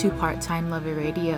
to 0.00 0.08
Part 0.12 0.40
Time 0.40 0.70
Lover 0.70 0.94
Radio. 0.94 1.36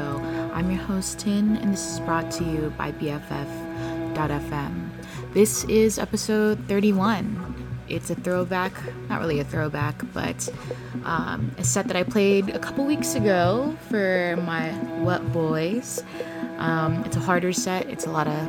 I'm 0.54 0.70
your 0.70 0.80
host, 0.80 1.18
Tin, 1.18 1.56
and 1.56 1.72
this 1.72 1.94
is 1.94 1.98
brought 1.98 2.30
to 2.30 2.44
you 2.44 2.72
by 2.78 2.92
BFF.fm. 2.92 4.88
This 5.32 5.64
is 5.64 5.98
episode 5.98 6.60
31. 6.68 7.80
It's 7.88 8.10
a 8.10 8.14
throwback, 8.14 8.72
not 9.08 9.20
really 9.20 9.40
a 9.40 9.44
throwback, 9.44 10.00
but 10.14 10.48
um, 11.04 11.50
a 11.58 11.64
set 11.64 11.88
that 11.88 11.96
I 11.96 12.04
played 12.04 12.50
a 12.50 12.60
couple 12.60 12.84
weeks 12.84 13.16
ago 13.16 13.76
for 13.88 14.40
my 14.46 14.70
What 15.00 15.32
Boys. 15.32 16.04
Um, 16.58 17.04
it's 17.04 17.16
a 17.16 17.20
harder 17.20 17.52
set, 17.52 17.90
it's 17.90 18.06
a 18.06 18.12
lot 18.12 18.28
of 18.28 18.48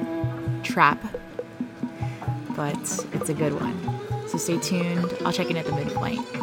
trap, 0.62 1.04
but 2.56 2.78
it's 3.14 3.30
a 3.30 3.34
good 3.34 3.60
one. 3.60 4.28
So 4.28 4.38
stay 4.38 4.60
tuned. 4.60 5.12
I'll 5.26 5.34
check 5.34 5.50
in 5.50 5.58
at 5.58 5.66
the 5.66 5.72
midpoint. 5.72 6.43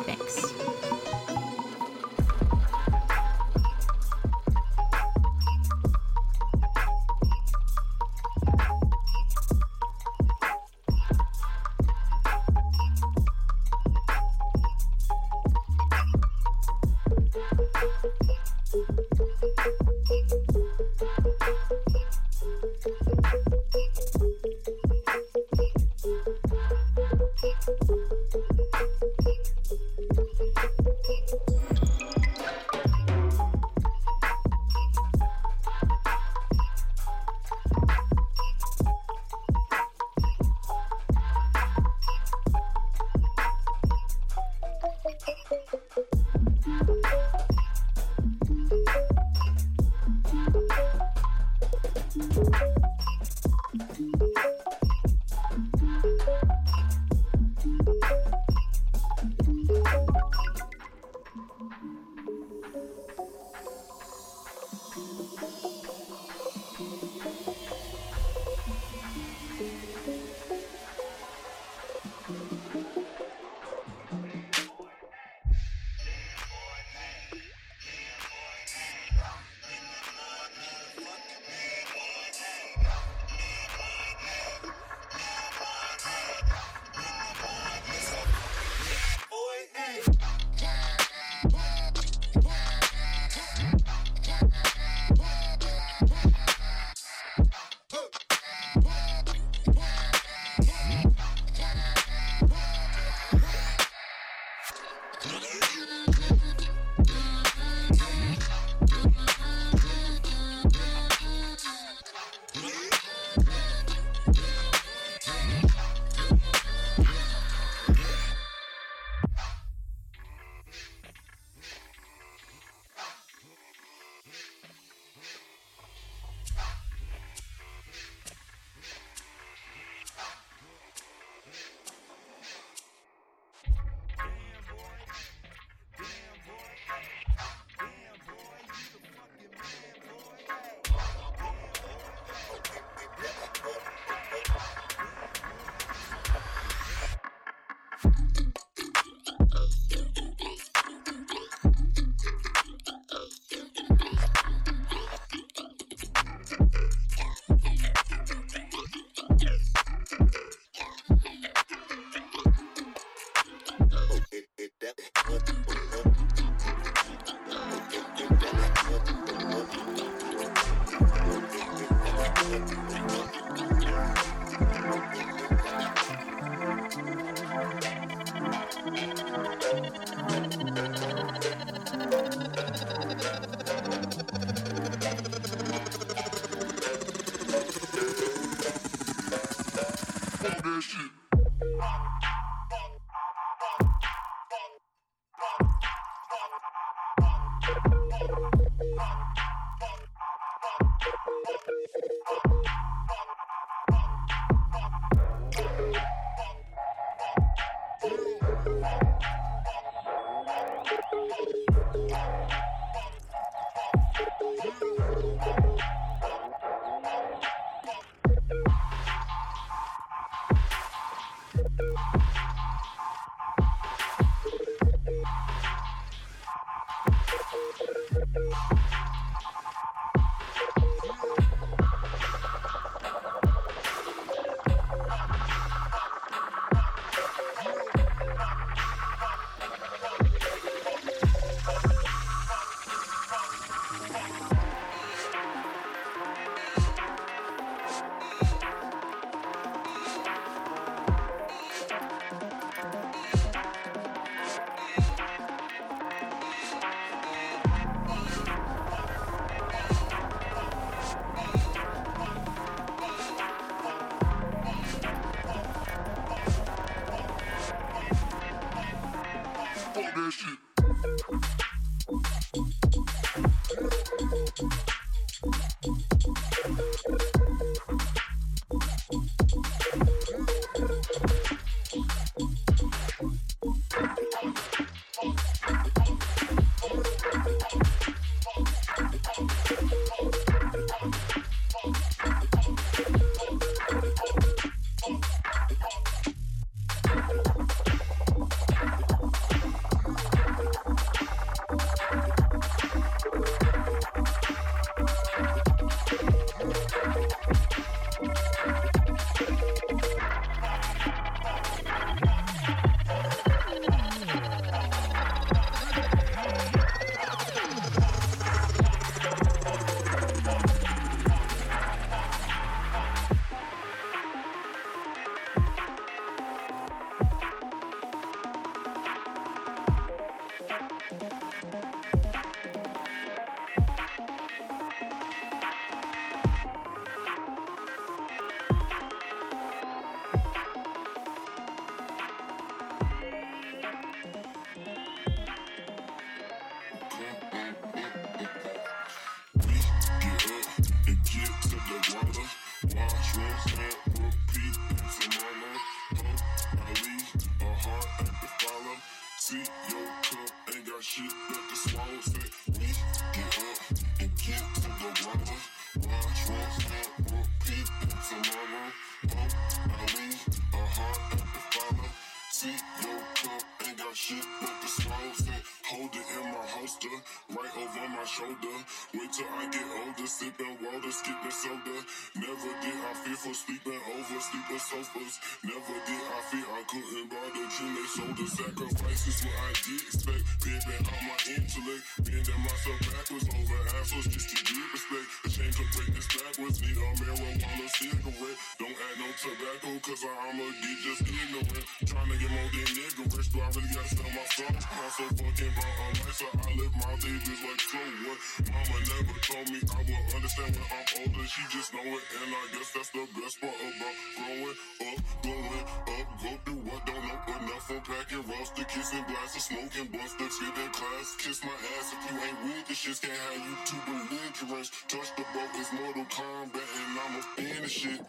so 405.20 405.26
fucking 405.37 405.72
by 405.76 405.84
I'm 405.84 406.32
so 406.32 406.46
I 406.49 406.72
live 406.81 406.94
my 406.96 407.12
days 407.20 407.61
like 407.61 407.81
so 407.81 408.00
what? 408.25 408.40
Mama 408.72 408.96
never 409.05 409.37
told 409.44 409.67
me 409.69 409.78
I 409.84 410.00
would 410.00 410.34
understand 410.34 410.72
when 410.81 410.88
I'm 410.88 411.08
older. 411.20 411.44
She 411.44 411.62
just 411.69 411.93
know 411.93 412.08
it, 412.08 412.25
and 412.40 412.50
I 412.56 412.64
guess 412.72 412.88
that's 412.94 413.11
the 413.12 413.25
best 413.37 413.56
part 413.61 413.76
about 413.76 414.17
growing 414.40 414.76
up, 415.05 415.19
growing 415.44 415.84
up, 416.08 416.28
go 416.40 416.50
through 416.64 416.82
what 416.88 417.02
don't 417.05 417.25
know 417.28 417.40
enough. 417.52 417.90
I'm 417.90 418.00
packing 418.00 418.44
to 418.49 418.72
the 418.76 418.84
kissing 418.88 419.25
glass, 419.28 419.52
and 419.52 419.64
smoking 419.69 420.08
bust, 420.08 420.34
skipping 420.40 420.93
class. 420.96 421.28
Kiss 421.37 421.61
my 421.64 421.76
ass 421.99 422.14
if 422.17 422.20
you 422.25 422.37
ain't 422.40 422.58
with 422.64 422.88
the 422.88 422.94
shit. 422.94 423.20
Can't 423.20 423.37
have 423.37 423.61
you 423.61 423.76
too 423.84 424.00
belligerents. 424.08 424.90
Touch 425.08 425.28
the 425.37 425.44
boat, 425.52 425.70
it's 425.76 425.93
Mortal 425.93 426.25
Kombat, 426.32 426.88
and 426.96 427.12
I'ma 427.20 427.40
finish 427.56 428.06
it. 428.06 428.20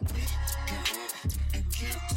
Get 0.68 0.88
up 0.92 1.12
and 1.54 1.64
get. 1.72 2.11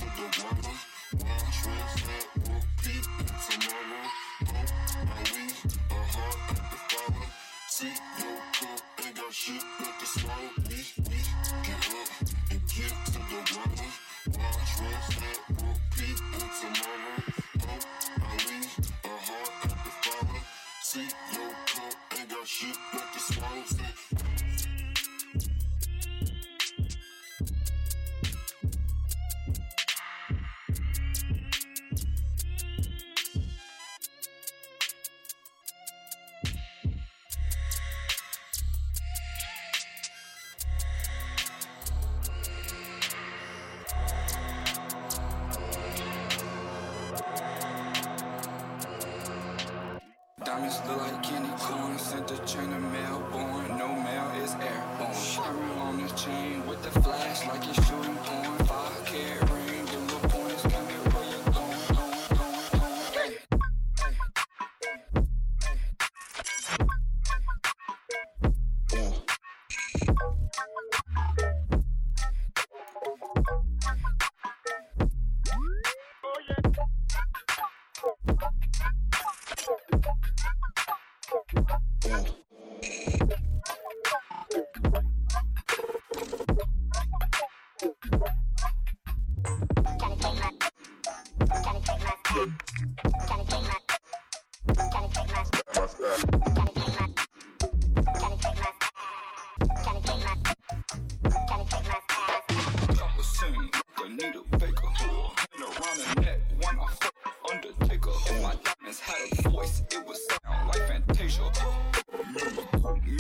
Fantasia. 111.16 111.50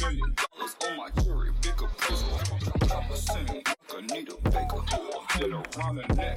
Million 0.02 0.36
dollars 0.36 0.76
on 0.86 0.98
my 0.98 1.10
jury, 1.24 1.52
big 1.62 1.82
appraisal. 1.82 2.28
Papa 2.90 3.16
Sing, 3.16 3.64
Anita 3.98 4.36
Baker, 4.44 4.84
hit 5.32 5.54
a 5.54 5.64
rhyming 5.80 6.06
neck. 6.16 6.35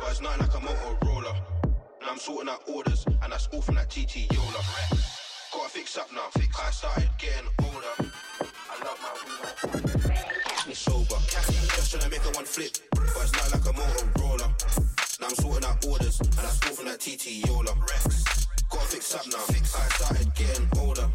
But 0.00 0.10
it's 0.10 0.20
not 0.20 0.38
like 0.40 0.54
a 0.54 0.58
Motorola. 0.58 1.34
Now 2.00 2.10
I'm 2.10 2.18
sorting 2.18 2.48
out 2.48 2.62
orders 2.66 3.04
and 3.06 3.32
that's 3.32 3.48
all 3.48 3.60
from 3.60 3.76
that 3.76 3.90
TT 3.90 4.32
Yola. 4.32 4.62
Gotta 5.52 5.68
fix 5.70 5.96
up 5.98 6.12
now, 6.12 6.28
fix. 6.32 6.58
I 6.58 6.70
started 6.70 7.10
getting 7.18 7.48
older. 7.64 8.12
I 8.70 8.84
love 8.84 8.98
my 9.02 10.68
me 10.68 10.74
sober. 10.74 11.16
Just 11.30 11.90
trying 11.90 12.02
to 12.02 12.10
make 12.10 12.20
her 12.20 12.30
one 12.32 12.44
flip, 12.44 12.76
but 12.92 13.22
it's 13.22 13.32
not 13.32 13.52
like 13.52 13.64
a 13.64 13.78
Motorola. 13.78 14.48
Now 15.20 15.28
I'm 15.28 15.34
sorting 15.34 15.68
out 15.68 15.84
orders 15.86 16.20
and 16.20 16.32
that's 16.32 16.66
all 16.66 16.74
from 16.74 16.86
that 16.86 17.00
TT 17.00 17.46
Yola. 17.46 17.74
Gotta 18.70 18.86
fix 18.86 19.14
up 19.14 19.26
now, 19.32 19.38
fix. 19.48 19.74
I 19.74 19.88
started 19.96 20.34
getting 20.34 20.68
older. 20.78 21.08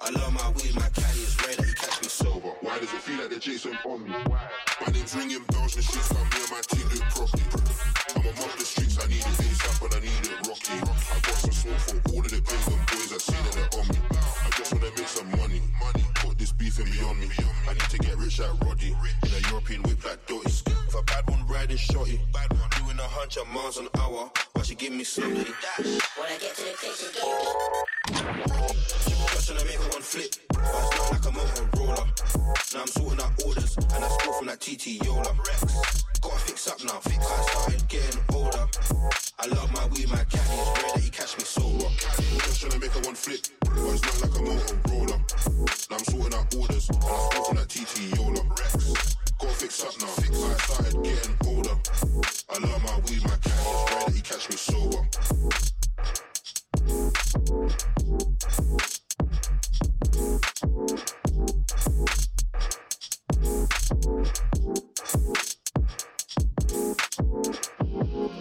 I 0.00 0.10
love 0.10 0.32
my 0.32 0.48
weed, 0.52 0.74
my 0.74 0.88
caddy 0.88 1.20
is 1.20 1.36
that 1.36 1.64
he 1.64 1.72
catch 1.74 2.00
me 2.02 2.08
sober. 2.08 2.52
Why 2.62 2.78
does 2.78 2.92
it 2.92 3.02
feel 3.02 3.18
like 3.18 3.30
the 3.30 3.38
Jason 3.38 3.76
on 3.84 4.04
me? 4.04 4.10
My 4.10 4.92
name's 4.92 5.14
ringing 5.14 5.44
bells 5.50 5.72
streets, 5.72 6.08
got 6.12 6.22
me 6.32 6.40
and 6.40 6.50
my 6.50 6.60
team 6.60 6.88
do 6.88 6.98
properly. 7.10 8.07
I'm 8.28 8.36
among 8.36 8.58
the 8.58 8.64
streets, 8.64 8.98
I 9.00 9.08
need 9.08 9.24
it 9.24 9.40
ASAP 9.40 9.80
and 9.88 9.94
I 9.94 10.00
need 10.04 10.28
it 10.28 10.46
rocky. 10.46 10.76
I 10.76 11.18
got 11.24 11.36
some 11.40 11.50
smoke 11.50 11.80
for 11.80 11.96
all 12.12 12.20
of 12.20 12.28
the 12.28 12.40
Bengham 12.44 12.80
boys 12.92 13.08
that 13.08 13.20
see 13.24 13.32
that 13.32 13.52
they're 13.56 13.80
on 13.80 13.88
me. 13.88 14.00
I 14.12 14.50
just 14.52 14.72
wanna 14.74 14.90
make 14.92 15.08
some 15.08 15.30
money, 15.30 15.62
money. 15.80 16.04
Put 16.16 16.36
this 16.36 16.52
beef 16.52 16.78
in 16.78 16.84
beyond 16.92 17.20
me. 17.20 17.28
I 17.66 17.72
need 17.72 17.88
to 17.88 17.98
get 17.98 18.18
rich 18.18 18.38
like 18.38 18.52
Roddy 18.60 18.92
in 18.92 19.32
a 19.32 19.48
European 19.48 19.82
whip 19.84 20.04
like 20.04 20.20
Dotty. 20.26 20.44
If 20.44 20.94
a 20.94 21.02
bad 21.04 21.24
one 21.30 21.46
riding 21.46 21.78
shorty, 21.78 22.20
bad 22.34 22.52
one 22.52 22.68
doing 22.76 22.98
a 23.00 23.08
hundred 23.08 23.48
miles 23.48 23.78
an 23.78 23.88
hour, 23.96 24.30
why 24.52 24.62
she 24.62 24.74
give 24.74 24.92
me 24.92 25.04
something? 25.04 25.32
When 25.32 26.28
I 26.28 26.36
get 26.36 26.52
to 26.52 26.68
the 26.68 26.76
you 28.12 28.44
get 28.44 29.07
Just 29.38 29.50
tryna 29.52 29.66
make 29.66 29.78
her 29.78 29.88
one 29.90 30.02
flip, 30.02 30.34
it's 30.34 30.58
not 30.58 31.12
like 31.12 31.24
a 31.24 31.30
Motorola. 31.30 32.74
Now 32.74 32.80
I'm 32.80 32.86
sorting 32.88 33.20
out 33.20 33.44
orders, 33.46 33.76
and 33.76 34.02
that's 34.02 34.26
all 34.26 34.32
from 34.32 34.46
that 34.48 34.60
TT 34.60 34.98
Yola. 35.06 35.30
Gotta 36.20 36.38
fix 36.42 36.66
up 36.66 36.82
now, 36.82 36.98
fix. 36.98 37.18
I 37.18 37.42
started 37.46 37.86
getting 37.86 38.20
older. 38.34 38.66
I 39.38 39.46
love 39.46 39.72
my 39.72 39.86
weed, 39.94 40.10
my 40.10 40.24
caddy 40.24 40.58
is 40.58 40.66
rare 40.74 40.90
that 40.92 41.02
he 41.04 41.10
catch 41.10 41.38
me 41.38 41.44
sober. 41.44 41.86
Just 41.86 42.64
tryna 42.64 42.80
make 42.80 42.90
her 42.90 43.00
one 43.02 43.14
flip, 43.14 43.46
it's 43.62 44.02
not 44.02 44.20
like 44.26 44.34
a 44.34 44.42
Motorola. 44.42 45.16
Now 45.88 45.96
I'm 45.98 46.04
sorting 46.04 46.34
out 46.34 46.54
orders, 46.56 46.88
and 46.88 46.98
I 46.98 47.06
fall 47.06 47.44
from 47.44 47.56
that 47.58 47.68
TT 47.68 48.18
Yola. 48.18 48.42
Gotta 49.38 49.54
fix 49.54 49.84
up 49.84 49.94
now, 50.00 50.08
fix. 50.18 50.34
I 50.34 50.58
started 50.66 50.98
getting 51.04 51.36
older. 51.46 51.78
I 52.50 52.58
love 52.58 52.82
my 52.82 52.98
weed, 53.06 53.22
my 53.22 53.38
caddy 53.38 53.54
is 53.54 53.86
rare 53.86 54.02
that 54.02 54.14
he 54.16 54.20
catch 54.20 54.50
me 54.50 54.56
sober. 54.56 54.98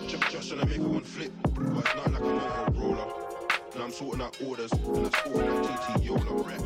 Just, 0.08 0.32
just 0.32 0.51
tryna 0.51 0.70
make 0.70 0.77
her 0.77 0.88
one 0.88 1.04
flip, 1.04 1.32
but 1.54 1.63
it's 1.63 1.96
not 1.96 2.12
like 2.12 2.22
a 2.22 2.25
Motorola. 2.25 3.75
Now 3.75 3.84
I'm 3.84 3.92
sorting 3.92 4.22
out 4.22 4.38
orders, 4.46 4.72
and 4.72 5.12
TT 5.12 6.04
Yola. 6.04 6.44
Rex. 6.44 6.63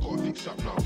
Gotta 0.00 0.22
fix 0.22 0.46
up 0.48 0.58
now, 0.64 0.76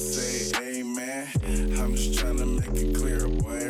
say 0.00 0.80
amen. 0.80 1.28
I'm 1.78 1.94
just 1.94 2.18
trying 2.18 2.38
to 2.38 2.46
make 2.46 2.82
it 2.82 2.94
clear, 2.96 3.28
boy. 3.28 3.69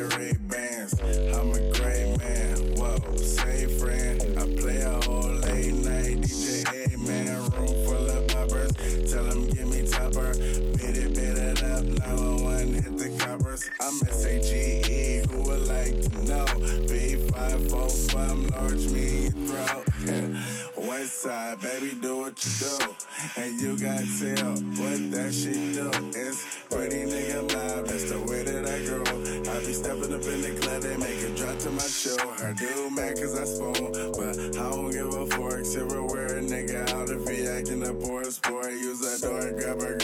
and 23.43 23.61
you 23.61 23.77
got 23.79 24.05
tell 24.19 24.53
what 24.77 25.01
that 25.13 25.33
shit 25.33 25.75
do. 25.75 25.89
It's 26.13 26.41
pretty 26.69 27.05
nigga 27.09 27.49
vibe, 27.49 27.87
that's 27.87 28.11
the 28.11 28.21
way 28.29 28.43
that 28.45 28.65
I 28.67 28.79
grow. 28.85 29.05
I 29.53 29.59
be 29.65 29.73
stepping 29.73 30.13
up 30.15 30.23
in 30.23 30.41
the 30.43 30.61
club, 30.61 30.83
they 30.83 30.97
make 30.97 31.21
it 31.23 31.37
drop 31.37 31.59
to 31.59 31.71
my 31.71 31.83
show. 31.83 32.17
Her 32.41 32.53
do 32.55 32.91
mad 32.91 33.17
cause 33.17 33.39
I 33.39 33.45
spoon, 33.45 33.93
but 34.13 34.37
I 34.57 34.71
don't 34.71 34.91
give 34.91 35.15
a 35.15 35.27
fork. 35.27 35.65
Silverware, 35.65 36.41
nigga, 36.43 36.91
out 36.93 37.09
if 37.09 37.29
he 37.29 37.47
acting 37.47 37.87
a 37.87 37.95
poor 37.95 38.25
sport. 38.25 38.73
Use 38.73 39.01
that 39.01 39.21
door, 39.27 39.53
grab 39.53 39.81
her 39.81 40.00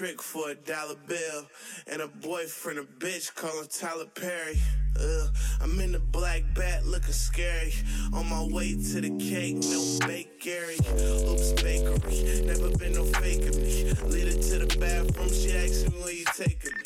trick 0.00 0.22
for 0.22 0.48
a 0.48 0.54
dollar 0.54 0.94
bill. 1.06 1.46
And 1.86 2.00
a 2.00 2.08
boyfriend, 2.08 2.78
a 2.78 2.84
bitch, 2.84 3.34
calling 3.34 3.68
Tyler 3.68 4.06
Perry. 4.06 4.58
Ugh, 4.98 5.28
I'm 5.60 5.78
in 5.78 5.92
the 5.92 5.98
black 5.98 6.42
bat 6.54 6.86
looking 6.86 7.12
scary. 7.12 7.74
On 8.14 8.26
my 8.26 8.42
way 8.50 8.70
to 8.70 9.00
the 9.02 9.10
cake, 9.18 9.56
no 9.56 9.98
bakery. 10.08 10.80
Oops, 11.28 11.52
bakery. 11.62 12.44
Never 12.46 12.70
been 12.78 12.94
no 12.94 13.04
faking 13.04 13.60
me. 13.60 13.92
Lead 14.08 14.32
her 14.32 14.40
to 14.40 14.64
the 14.64 14.76
bathroom, 14.80 15.28
she 15.28 15.52
asking 15.52 15.92
me 15.92 16.00
where 16.00 16.14
you 16.14 16.24
taking 16.32 16.72
me. 16.72 16.84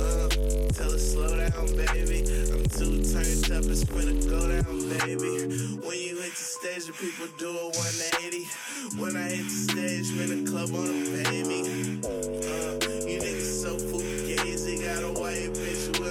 Uh, 0.00 0.28
tell 0.72 0.90
her 0.90 0.98
slow 0.98 1.28
down, 1.28 1.66
baby. 1.76 2.24
I'm 2.48 2.64
too 2.64 3.04
turned 3.04 3.44
up, 3.52 3.68
it's 3.68 3.84
finna 3.84 4.24
go 4.24 4.40
down, 4.48 4.88
baby. 5.04 5.76
When 5.84 5.98
you 6.00 6.16
hit 6.16 6.32
the 6.32 6.48
stage, 6.56 6.86
the 6.86 6.94
people 6.94 7.26
do 7.36 7.50
a 7.50 7.68
180. 7.76 8.44
When 8.96 9.16
I 9.16 9.28
hit 9.36 9.44
the 9.44 9.50
stage, 9.50 10.12
man, 10.16 10.44
the 10.44 10.50
club 10.50 10.74
on 10.74 10.88
a 10.88 11.22
baby. 11.22 12.27
You 12.58 13.18
niggas 13.20 13.62
so 13.62 13.78
full 13.78 14.00
of 14.00 14.26
got 14.82 15.04
a 15.04 15.20
white 15.20 15.52
bitch. 15.54 16.07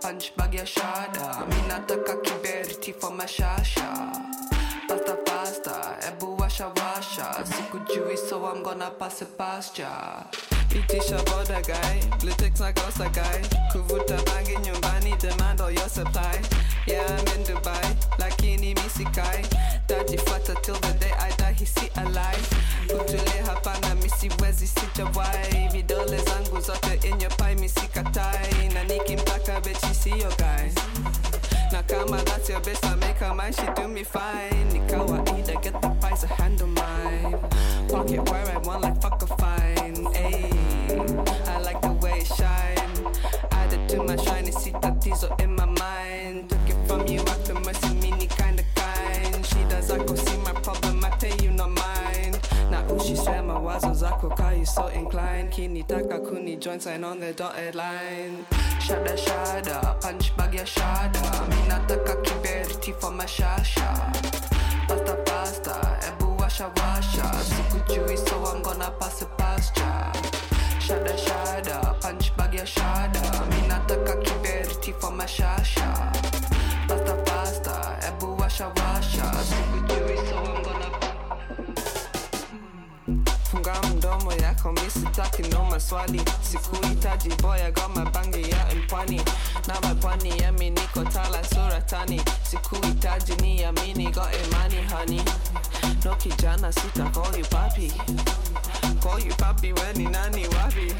Punch 0.00 0.32
bag 0.36 0.54
ya 0.54 0.64
shada. 0.64 1.46
Mi 1.48 1.56
nataka 1.68 2.16
kiberiti 2.22 2.92
for 2.94 3.10
mashasha. 3.10 3.88
Pasta 4.88 5.14
pasta, 5.26 5.96
ebu 6.08 6.36
washa 6.38 6.68
washa. 6.74 7.44
Sikujui 7.44 8.16
so 8.16 8.44
I'm 8.46 8.62
gonna 8.62 8.90
pass 8.90 9.22
it 9.22 9.36
past 9.38 9.78
ya. 9.78 9.90
Itisha 10.70 11.18
boda 11.24 11.60
guy, 11.66 12.00
Blueticks 12.18 12.60
na 12.60 12.72
kosa 12.72 13.08
guy 13.08 13.42
Kuvuta 13.72 14.16
bangi 14.24 14.56
nyumbani, 14.56 15.16
demand 15.18 15.60
all 15.60 15.70
your 15.70 15.88
supply. 15.88 16.40
Yeah, 16.86 17.04
I'm 17.06 17.38
in 17.38 17.44
Dubai, 17.44 17.96
lakini 18.18 18.74
misikai 18.74 19.44
Tajifata 19.86 20.62
till 20.62 20.74
the 20.76 20.92
day 21.00 21.12
I 21.18 21.30
die, 21.36 21.52
he 21.52 21.64
hisi 21.64 21.90
alive 21.96 22.48
Kutule 22.88 23.42
hapana, 23.46 23.94
misiwezi 23.94 24.66
sijawai 24.66 25.68
Vidole 25.72 26.16
zangu 26.18 26.60
zote 26.60 27.04
in 27.08 27.20
your 27.20 27.30
pie, 27.36 27.54
misikatai 27.54 28.68
Na 28.74 28.84
nikimpaka 28.84 29.60
bechi 29.60 29.94
siyo 29.94 30.28
guy. 30.38 30.70
Na 31.72 31.82
kama 31.82 32.16
that's 32.24 32.48
your 32.48 32.60
bitch, 32.60 32.84
I 32.84 32.96
make 32.96 33.16
her 33.18 33.34
mine, 33.34 33.52
she 33.52 33.66
do 33.76 33.86
me 33.88 34.02
fine. 34.02 34.68
Ni 34.72 34.80
kawaida, 34.80 35.62
get 35.62 35.80
the 35.80 35.88
pies, 36.00 36.24
I 36.24 36.26
handle 36.42 36.66
mine. 36.66 37.38
Pocket 37.88 38.28
where 38.30 38.46
I 38.50 38.58
want, 38.58 38.82
like 38.82 39.00
fuck 39.00 39.22
a 39.22 39.26
tatizo 45.20 45.42
in 45.42 45.54
my 45.54 45.64
mind. 45.66 46.48
Took 46.50 46.68
it 46.68 46.86
from 46.86 47.06
you, 47.06 47.20
the 47.20 47.54
mercy, 47.64 47.94
mini 47.94 48.26
kinda 48.26 48.64
kind. 48.74 49.46
She 49.46 49.64
does, 49.68 49.90
I 49.90 49.98
go 50.04 50.14
see 50.14 50.36
my 50.38 50.52
problem, 50.52 51.04
I 51.04 51.10
pay 51.10 51.32
you 51.42 51.50
no 51.50 51.66
mind. 51.68 52.38
Na 52.70 52.82
ushi 52.84 53.16
swear 53.16 53.42
mawazo 53.42 53.94
zako 53.94 54.36
ka 54.36 54.50
you 54.50 54.64
so 54.64 54.86
inclined. 54.88 55.50
Kinitaka 55.52 56.18
kuni 56.26 56.56
join 56.56 56.80
sign 56.80 57.04
on 57.04 57.20
the 57.20 57.32
dotted 57.32 57.74
line. 57.74 58.46
Shada 58.80 59.16
shada, 59.16 60.00
punch 60.00 60.36
bag 60.36 60.54
ya 60.54 60.64
shada. 60.64 61.48
Mi 61.48 61.56
nataka 61.68 62.22
kiberiti 62.22 62.92
for 63.00 63.10
mashasha. 63.10 63.88
Pasta 64.88 65.14
pasta, 65.24 65.98
ebu 66.08 66.36
washa 66.38 66.72
washa. 66.74 67.26
Sikujui 67.50 68.16
so 68.28 68.44
I'm 68.46 68.62
gonna 68.62 68.90
pass 68.98 69.22
it 69.22 69.28
past. 69.36 69.74
Shada 70.80 71.14
shada, 71.16 72.00
punch 72.00 72.36
bag 72.36 72.54
ya 72.54 72.64
shada. 72.64 73.22
Mi 73.50 73.68
nataka 73.68 74.14
for. 75.28 76.12
Pasta 76.88 77.14
pasta, 77.24 77.98
ebu 78.08 78.36
washa 78.40 78.68
washa. 78.68 79.32
Sikujui 79.44 80.16
so 80.28 80.36
I'm 80.36 80.62
gonna 80.62 80.90
funga 83.50 83.74
mdomo 83.82 84.32
yako 84.32 84.72
misitaki 84.72 85.42
no 85.42 85.64
maswali 85.64 86.22
sikuhitaji 86.42 87.28
boya 87.42 87.70
goma 87.70 88.04
bangi 88.10 88.50
ya 88.50 88.66
mpwani. 88.76 89.20
Na 89.68 89.80
mapwani 89.80 90.38
yami 90.42 90.70
niko 90.70 91.04
tala 91.04 91.44
suratani 91.44 92.22
sikuhitaji 92.42 93.34
ni 93.42 93.64
amini 93.64 94.10
go 94.10 94.22
imani 94.44 94.76
hani 94.90 95.22
no 96.04 96.14
kijana 96.16 96.72
sita 96.72 97.04
call 97.10 97.38
you 97.38 97.44
papi. 97.44 97.92
Call 99.02 99.18
you 99.20 99.34
papi 99.34 99.72
weni 99.72 100.04
nani 100.10 100.46
wapi 100.46 100.94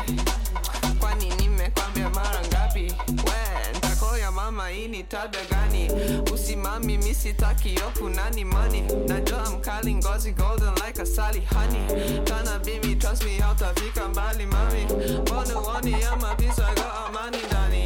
kwani 1.01 1.29
nimekwambia 1.35 2.11
mara 2.11 2.41
ngapi? 2.49 2.81
We 3.09 3.79
ntakoya 3.79 4.31
mama 4.31 4.69
hii 4.69 4.89
ni 4.89 5.03
tabia 5.03 5.41
gani? 5.51 5.91
Usimami 6.35 6.99
misitaki 6.99 7.75
yoku 7.75 8.09
nani 8.09 8.45
mani 8.45 8.81
najua 9.09 9.51
mkali 9.51 9.95
ngozi 9.95 10.33
golden 10.33 10.75
like 10.87 11.03
asali 11.03 11.41
honey. 11.55 12.21
Tana 12.25 12.59
bimi 12.59 12.97
trust 12.97 13.25
me 13.25 13.39
hautafika 13.39 14.09
mbali 14.09 14.47
mami. 14.47 14.85
Mbona 15.21 15.61
uoni 15.61 15.97
ama 16.13 16.35
pisa 16.35 16.75
go 16.75 16.83
amani 17.07 17.37
ndani? 17.47 17.81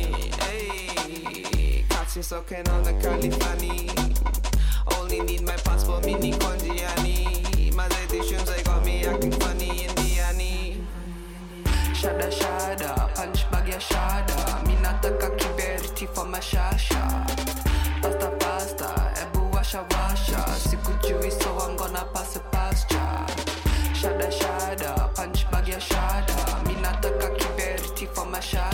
Hey, 0.50 1.84
on 2.68 2.82
the 2.84 2.92
curly 3.02 3.30
fanny 3.30 3.90
only 4.98 5.20
need 5.20 5.42
my 5.42 5.56
passport 5.64 6.04
mini 6.06 6.32
konjiani 6.32 7.72
mazeti 7.76 8.18
shoes 8.22 8.44
they 8.44 8.62
got 8.62 8.84
me 8.84 9.04
acting 9.06 9.32
funny 9.32 9.68
indiani 9.84 10.03
Shada 12.04 12.30
shada, 12.30 13.14
punch 13.14 13.50
bag 13.50 13.66
ya 13.68 13.78
shada 13.78 14.36
Mi 14.66 14.74
nataka 14.76 15.30
kiberiti 15.38 16.06
for 16.06 16.26
mashasha 16.26 17.00
Pasta 18.02 18.28
pasta, 18.38 18.88
ebu 19.22 19.50
washa 19.50 19.82
washa. 19.88 20.36
Sikujui 20.66 21.32
so 21.32 21.58
I'm 21.60 21.76
gonna 21.78 22.04
pass 22.12 22.36
it 22.36 22.42
past 22.52 22.90
ya 22.92 23.26
Shada. 23.94 24.28
Shada, 24.30 25.14
punch 25.14 25.50
bag 25.50 25.66
ya 25.68 25.78
shada 25.78 26.66
Mi 26.66 26.74
nataka 26.74 27.30
kiberiti 27.38 28.06
for 28.14 28.26
mashasha 28.26 28.73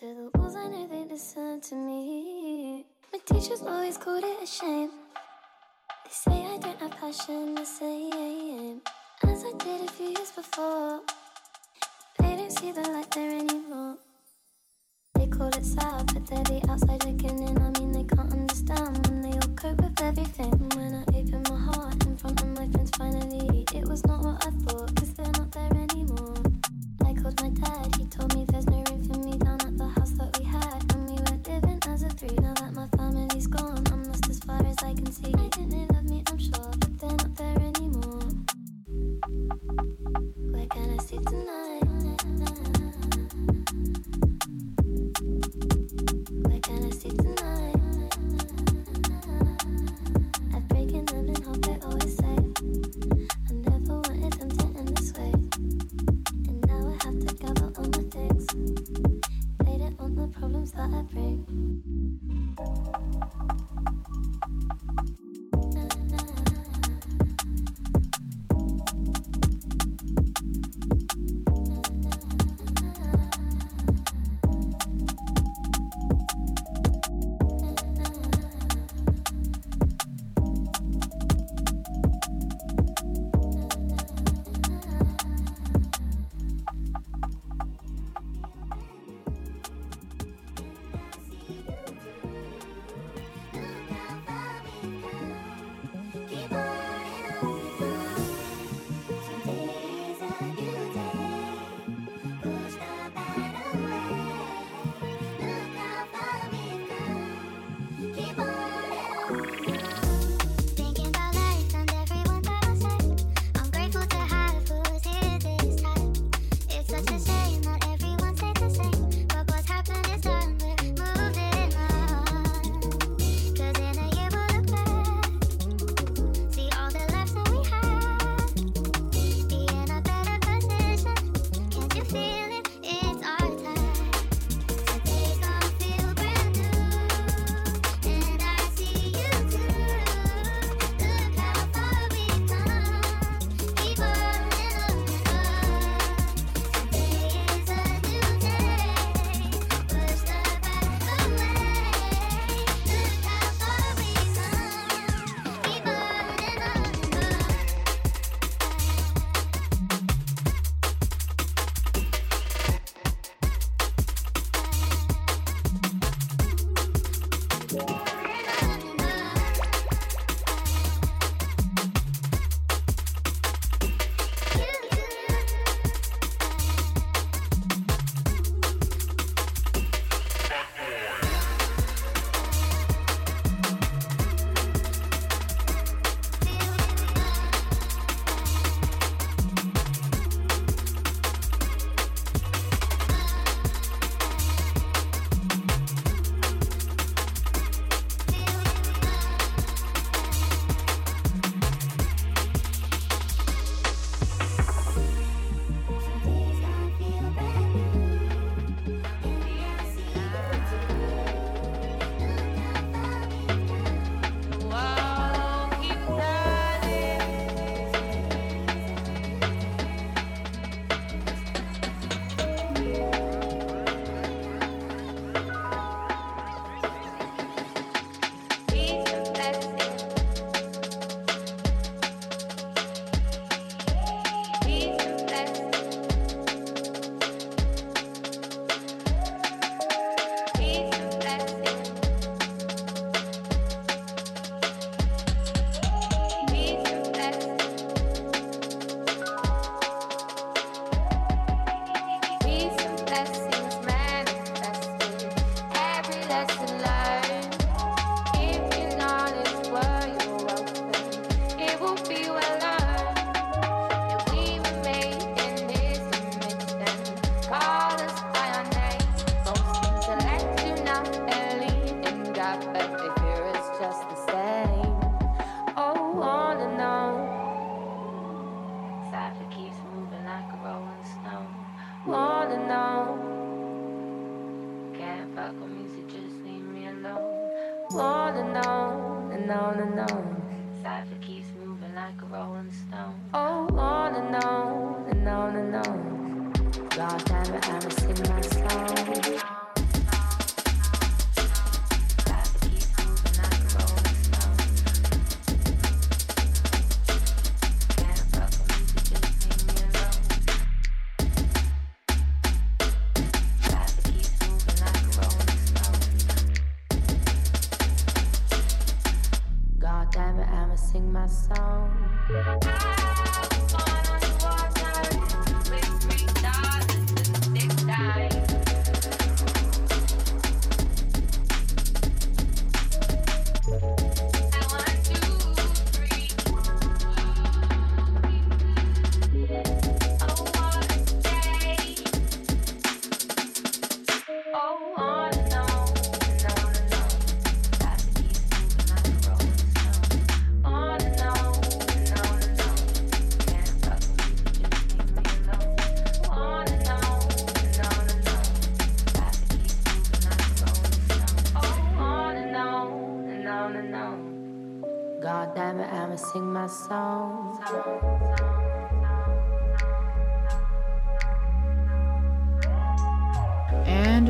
To 0.00 0.06
the 0.06 0.38
walls, 0.38 0.56
I 0.56 0.66
know 0.68 0.86
they 0.86 1.04
listen 1.12 1.60
to 1.60 1.74
me. 1.74 2.86
My 3.12 3.18
teachers 3.26 3.60
always 3.60 3.98
called 3.98 4.24
it 4.24 4.42
a 4.42 4.46
shame. 4.46 4.88
They 6.04 6.10
say 6.10 6.46
I 6.46 6.56
don't 6.56 6.80
have 6.80 6.92
passion 6.92 7.54
the 7.54 7.66
same 7.66 8.80
as 9.24 9.44
I 9.44 9.52
did 9.58 9.86
a 9.86 9.92
few 9.92 10.06
years 10.06 10.32
before. 10.32 11.00
They 12.18 12.34
don't 12.34 12.50
see 12.50 12.72
the 12.72 12.80
light 12.80 13.10
there 13.10 13.30
anymore. 13.30 13.98
They 15.16 15.26
call 15.26 15.48
it 15.48 15.66
sad, 15.66 16.06
but 16.14 16.26
they're 16.28 16.44
the 16.44 16.66
outside 16.70 17.04
looking 17.04 17.46
in. 17.46 17.58
I 17.58 17.78
mean, 17.78 17.92
they 17.92 18.04
can't 18.04 18.32
understand 18.32 19.06
when 19.06 19.20
they 19.20 19.32
all 19.32 19.54
cope 19.54 19.82
with 19.82 20.00
everything. 20.00 20.52
When 20.76 20.94
I 20.94 21.02
open 21.14 21.42
my 21.50 21.74
heart 21.74 22.06
in 22.06 22.16
front 22.16 22.40
of 22.40 22.48
my 22.48 22.66
friends, 22.72 22.90
finally, 22.96 23.66
it 23.74 23.86
was 23.86 24.02
not 24.06 24.24
what 24.24 24.46
I 24.46 24.50
thought, 24.64 24.96
cause 24.96 25.12
they're 25.12 25.26
not 25.26 25.52
there 25.52 25.76
anymore. 25.90 26.36
I 27.04 27.12
called 27.12 27.38
my 27.42 27.50
dad, 27.50 27.96
he 27.96 28.06
told 28.06 28.34
me 28.34 28.39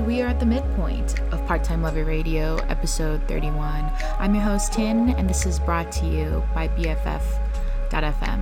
We 0.07 0.23
are 0.23 0.29
at 0.29 0.41
the 0.41 0.47
midpoint 0.47 1.21
of 1.33 1.47
Part 1.47 1.63
Time 1.63 1.83
Lover 1.83 2.05
Radio, 2.05 2.57
episode 2.69 3.21
31. 3.29 3.85
I'm 4.19 4.35
your 4.35 4.43
host, 4.43 4.73
Tin, 4.73 5.11
and 5.11 5.29
this 5.29 5.45
is 5.45 5.61
brought 5.61 5.93
to 5.93 6.07
you 6.07 6.43
by 6.55 6.69
BFF.fm. 6.69 8.41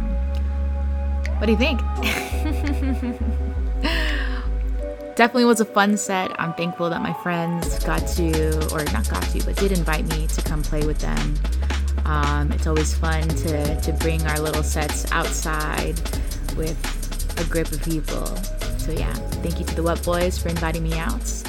What 1.39 1.47
do 1.47 1.53
you 1.53 1.59
think? 1.59 1.81
Definitely 5.17 5.47
was 5.47 5.61
a 5.61 5.65
fun 5.65 5.97
set. 5.97 6.41
I'm 6.41 6.55
thankful 6.55 6.91
that 6.91 7.03
my 7.03 7.13
friends 7.25 7.83
got 7.85 8.07
to, 8.09 8.55
or 8.73 8.85
not 8.93 9.11
got 9.11 9.25
to, 9.25 9.45
but 9.45 9.57
did 9.57 9.73
invite 9.73 10.07
me 10.07 10.29
to 10.29 10.43
come 10.43 10.63
play 10.63 10.87
with 10.87 11.01
them. 11.01 11.35
Um, 12.05 12.53
it's 12.53 12.69
always 12.69 12.95
fun 12.95 13.27
to, 13.29 13.81
to 13.81 13.93
bring 13.95 14.25
our 14.29 14.39
little 14.39 14.63
sets 14.63 15.11
outside 15.11 15.99
with 16.57 16.79
a 17.41 17.45
group 17.51 17.73
of 17.73 17.83
people. 17.83 18.27
So, 18.79 18.93
yeah, 18.93 19.13
thank 19.43 19.59
you 19.59 19.65
to 19.67 19.75
the 19.75 19.83
Wet 19.83 20.01
Boys 20.05 20.39
for 20.39 20.49
inviting 20.49 20.85
me 20.85 20.97
out 20.99 21.48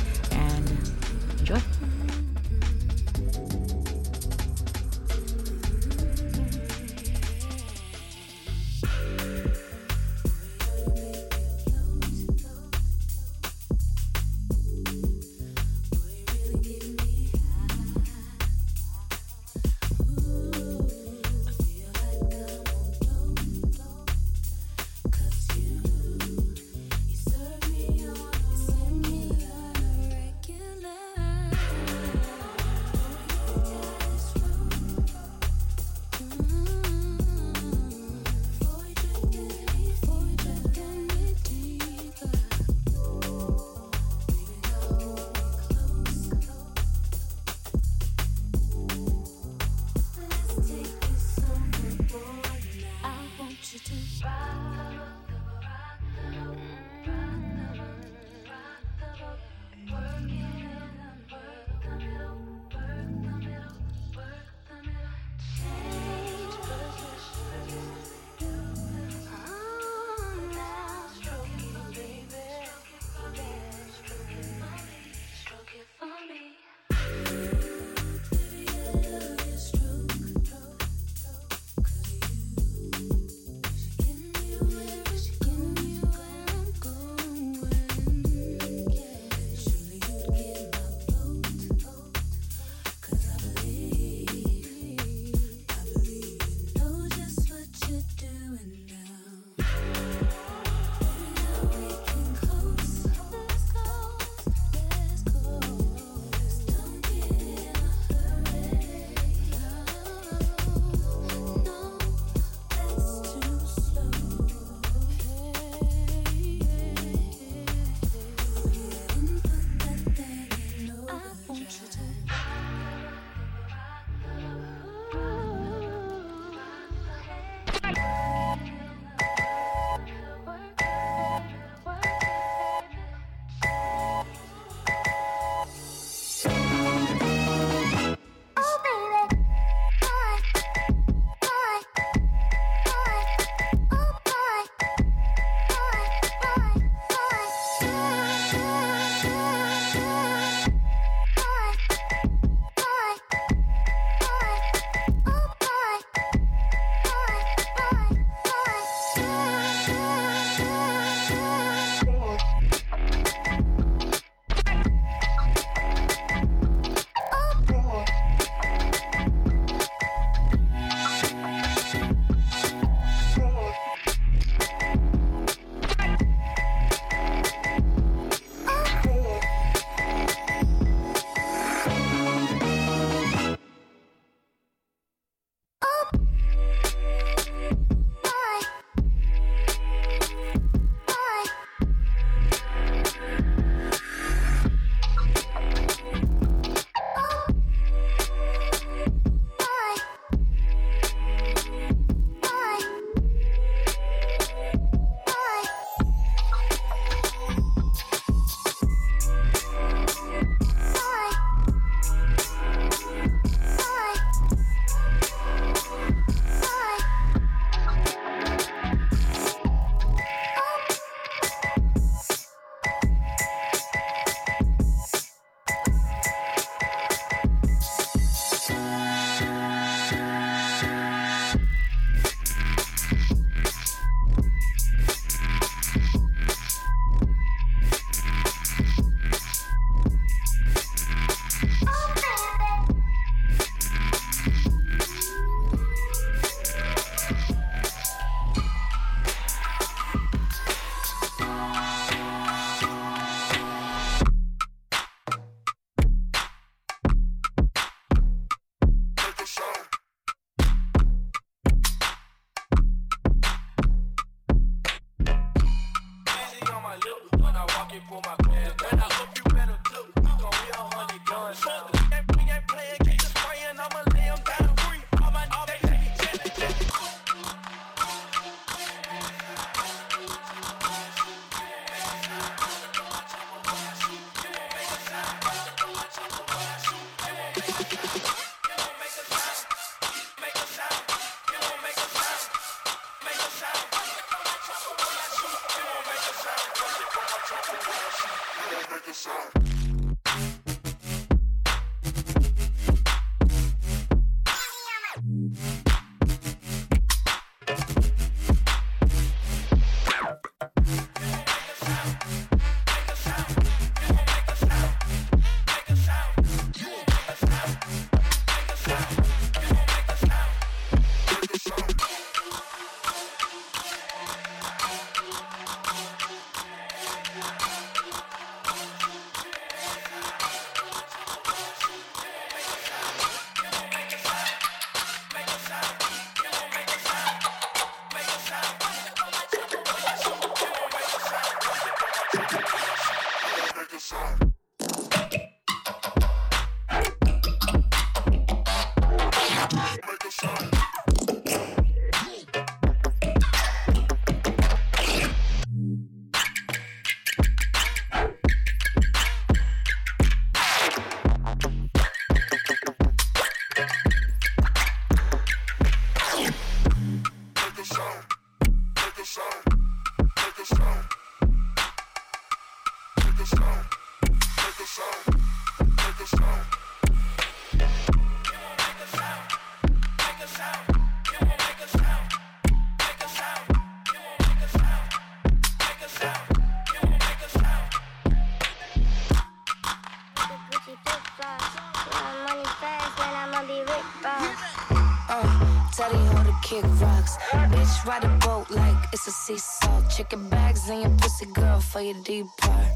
ride 398.10 398.24
a 398.24 398.30
boat 398.45 398.68
like 398.72 398.97
it's 399.14 399.28
a 399.28 399.32
seesaw. 399.32 400.01
Chicken 400.10 400.49
bags 400.49 400.89
in 400.89 401.01
your 401.01 401.16
pussy, 401.22 401.45
girl, 401.45 401.80
for 401.80 402.01
your 402.01 402.20
deep 402.24 402.47
part. 402.57 402.88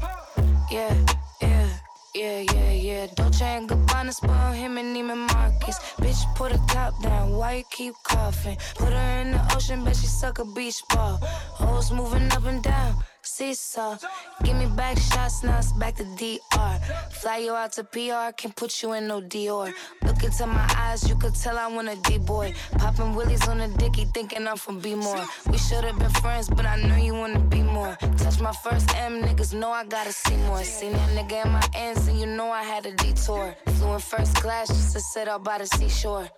Yeah, 0.70 0.96
yeah. 1.40 1.68
Yeah, 2.14 2.40
yeah, 2.54 2.72
yeah. 2.72 3.06
Dolce 3.16 3.44
and 3.44 3.68
Gabbana 3.68 4.12
spoil 4.12 4.52
him 4.52 4.78
and 4.78 4.94
Neiman 4.94 5.22
Marcus. 5.32 5.78
Bitch, 6.02 6.22
put 6.36 6.52
a 6.52 6.58
top 6.68 7.00
down. 7.02 7.32
Why 7.32 7.54
you 7.58 7.64
keep 7.70 7.94
coughing? 8.04 8.56
Put 8.76 8.92
her 8.92 9.20
in 9.20 9.32
the 9.32 9.40
ocean, 9.54 9.84
bet 9.84 9.96
she 9.96 10.06
suck 10.06 10.38
a 10.38 10.44
beach 10.44 10.80
ball. 10.90 11.16
Hoes 11.60 11.90
moving 11.90 12.30
up 12.32 12.44
and 12.46 12.62
down 12.62 13.03
seesaw. 13.52 13.98
Give 14.42 14.56
me 14.56 14.66
back 14.66 14.98
shots, 14.98 15.42
now 15.42 15.58
it's 15.58 15.72
back 15.72 15.96
to 15.96 16.04
DR. 16.04 16.80
Fly 17.10 17.38
you 17.38 17.52
out 17.52 17.72
to 17.72 17.84
PR, 17.84 18.32
can't 18.36 18.54
put 18.56 18.82
you 18.82 18.92
in 18.92 19.08
no 19.08 19.20
Dior. 19.20 19.72
Look 20.02 20.22
into 20.24 20.46
my 20.46 20.66
eyes, 20.76 21.08
you 21.08 21.16
could 21.16 21.34
tell 21.34 21.58
I 21.58 21.66
want 21.66 21.88
a 21.88 21.96
D 22.08 22.18
boy. 22.18 22.54
Popping 22.78 23.14
willies 23.14 23.46
on 23.48 23.60
a 23.60 23.68
dicky, 23.68 24.06
thinking 24.14 24.46
I'm 24.46 24.56
from 24.56 24.80
B 24.80 24.94
more. 24.94 25.24
We 25.50 25.58
should've 25.58 25.98
been 25.98 26.10
friends, 26.22 26.48
but 26.48 26.64
I 26.64 26.76
know 26.76 26.96
you 26.96 27.14
wanna 27.14 27.40
be 27.40 27.62
more. 27.62 27.96
Touch 28.16 28.40
my 28.40 28.52
first 28.52 28.94
M, 28.96 29.22
niggas 29.22 29.52
know 29.54 29.70
I 29.70 29.84
gotta 29.84 30.12
see 30.12 30.36
more. 30.48 30.62
Seen 30.64 30.92
that 30.92 31.10
nigga 31.16 31.44
in 31.44 31.52
my 31.52 31.66
ends, 31.74 32.06
and 32.08 32.18
you 32.18 32.26
know 32.26 32.50
I 32.50 32.62
had 32.62 32.86
a 32.86 32.92
detour. 32.92 33.54
Flew 33.76 33.94
in 33.94 34.00
first 34.00 34.34
class 34.36 34.68
just 34.68 34.92
to 34.94 35.00
sit 35.00 35.28
out 35.28 35.44
by 35.44 35.58
the 35.58 35.66
seashore. 35.66 36.28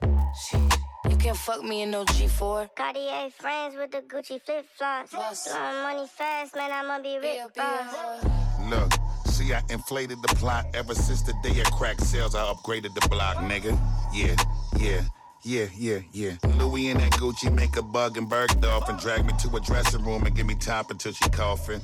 Shit. 1.06 1.12
You 1.12 1.18
can't 1.18 1.36
fuck 1.36 1.62
me 1.62 1.82
in 1.82 1.90
no 1.90 2.04
G4. 2.04 2.68
Cartier 2.76 3.30
frames 3.30 3.74
with 3.76 3.90
the 3.92 4.02
Gucci 4.02 4.40
flip 4.42 4.66
flops. 4.76 5.12
Blowing 5.12 5.82
money 5.82 6.06
fast, 6.08 6.54
man, 6.56 6.70
I'ma 6.72 7.02
be 7.02 7.18
rich. 7.18 7.40
Look, 8.68 8.92
see, 9.26 9.52
I 9.54 9.62
inflated 9.70 10.18
the 10.22 10.34
plot 10.36 10.66
ever 10.74 10.94
since 10.94 11.22
the 11.22 11.34
day 11.42 11.60
of 11.60 11.70
crack 11.72 12.00
sales. 12.00 12.34
I 12.34 12.42
upgraded 12.42 12.94
the 12.94 13.08
block, 13.08 13.36
nigga. 13.36 13.78
Yeah, 14.12 14.36
yeah. 14.78 15.02
Yeah, 15.44 15.66
yeah, 15.76 16.00
yeah. 16.12 16.32
Louis 16.58 16.88
and 16.88 16.98
that 16.98 17.12
Gucci 17.12 17.54
make 17.54 17.76
a 17.76 17.82
bug 17.82 18.16
and 18.16 18.28
Bergdorf 18.28 18.88
and 18.88 18.98
drag 18.98 19.24
me 19.24 19.32
to 19.38 19.56
a 19.56 19.60
dressing 19.60 20.04
room 20.04 20.26
and 20.26 20.34
give 20.34 20.44
me 20.46 20.56
top 20.56 20.90
until 20.90 21.12
she 21.12 21.28
coughing. 21.30 21.80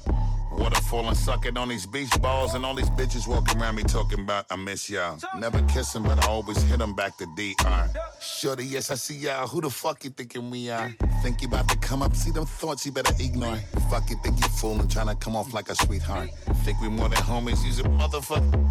Water 0.58 0.80
falling, 0.82 1.14
sucking 1.14 1.56
on 1.56 1.68
these 1.68 1.86
beach 1.86 2.10
balls, 2.20 2.54
and 2.54 2.64
all 2.64 2.74
these 2.74 2.90
bitches 2.90 3.26
walking 3.26 3.60
around 3.60 3.76
me 3.76 3.82
talking 3.82 4.20
about 4.20 4.46
I 4.50 4.56
miss 4.56 4.88
y'all. 4.90 5.18
Never 5.38 5.62
kiss 5.62 5.92
them, 5.92 6.02
but 6.04 6.22
I 6.24 6.28
always 6.28 6.62
hit 6.62 6.78
them 6.78 6.94
back 6.94 7.16
to 7.18 7.26
DR. 7.36 7.88
Shorty, 8.20 8.64
yes, 8.66 8.90
I 8.90 8.94
see 8.96 9.16
y'all. 9.16 9.46
Who 9.46 9.60
the 9.60 9.70
fuck 9.70 10.04
you 10.04 10.10
thinking 10.10 10.50
we 10.50 10.70
are? 10.70 10.94
Think 11.22 11.42
you 11.42 11.48
about 11.48 11.68
to 11.68 11.78
come 11.78 12.02
up, 12.02 12.14
see 12.14 12.30
them 12.30 12.46
thoughts 12.46 12.84
you 12.86 12.92
better 12.92 13.14
ignore. 13.18 13.56
Fuck 13.90 14.10
you, 14.10 14.16
think 14.22 14.38
you 14.38 14.48
fooling, 14.48 14.88
trying 14.88 15.08
to 15.08 15.14
come 15.14 15.36
off 15.36 15.52
like 15.54 15.68
a 15.68 15.74
sweetheart. 15.74 16.30
Think 16.64 16.80
we 16.80 16.88
more 16.88 17.08
than 17.08 17.18
homies, 17.18 17.64
use 17.64 17.80
a 17.80 17.84
motherfucker. 17.84 18.68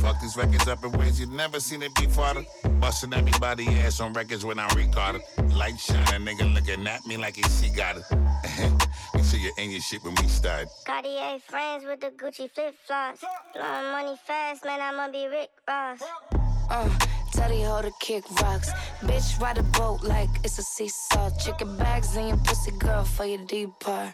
Fuck 0.00 0.20
these 0.20 0.36
records 0.36 0.66
up 0.66 0.84
in 0.84 0.92
ways 0.92 1.20
you 1.20 1.26
never 1.26 1.60
seen 1.60 1.82
it 1.82 1.94
before. 1.94 2.44
Busting 2.80 3.14
everybody 3.14 3.68
ass 3.78 4.00
on 4.00 4.12
records 4.12 4.44
when 4.44 4.58
I 4.58 4.66
recorded. 4.74 5.22
Light 5.54 5.78
shining, 5.78 6.26
nigga 6.26 6.52
looking 6.52 6.86
at 6.86 7.06
me 7.06 7.16
like 7.16 7.36
he 7.36 7.42
see 7.44 7.74
got 7.74 7.96
it. 7.98 8.04
Make 9.32 9.40
sure 9.40 9.50
you're 9.56 9.72
your 9.72 9.80
shit 9.80 10.04
when 10.04 10.14
we 10.16 10.28
start. 10.28 10.68
Cartier 10.84 11.38
friends 11.38 11.84
with 11.86 12.00
the 12.00 12.10
Gucci 12.10 12.50
flip 12.50 12.74
flops. 12.86 13.24
Blowing 13.54 13.92
money 13.92 14.16
fast, 14.26 14.62
man, 14.62 14.78
I'ma 14.82 15.10
be 15.10 15.26
Rick 15.26 15.48
Ross. 15.66 16.02
Uh, 16.68 16.98
teddy 17.32 17.62
hoe 17.62 17.80
to 17.80 17.90
kick 17.98 18.24
rocks. 18.42 18.70
Bitch, 19.00 19.40
ride 19.40 19.56
a 19.56 19.62
boat 19.62 20.02
like 20.02 20.28
it's 20.44 20.58
a 20.58 20.62
seesaw. 20.62 21.30
Chicken 21.38 21.78
bags 21.78 22.14
and 22.14 22.28
your 22.28 22.36
pussy, 22.38 22.72
girl, 22.72 23.04
for 23.04 23.24
your 23.24 23.42
deep 23.46 23.70
part. 23.80 24.12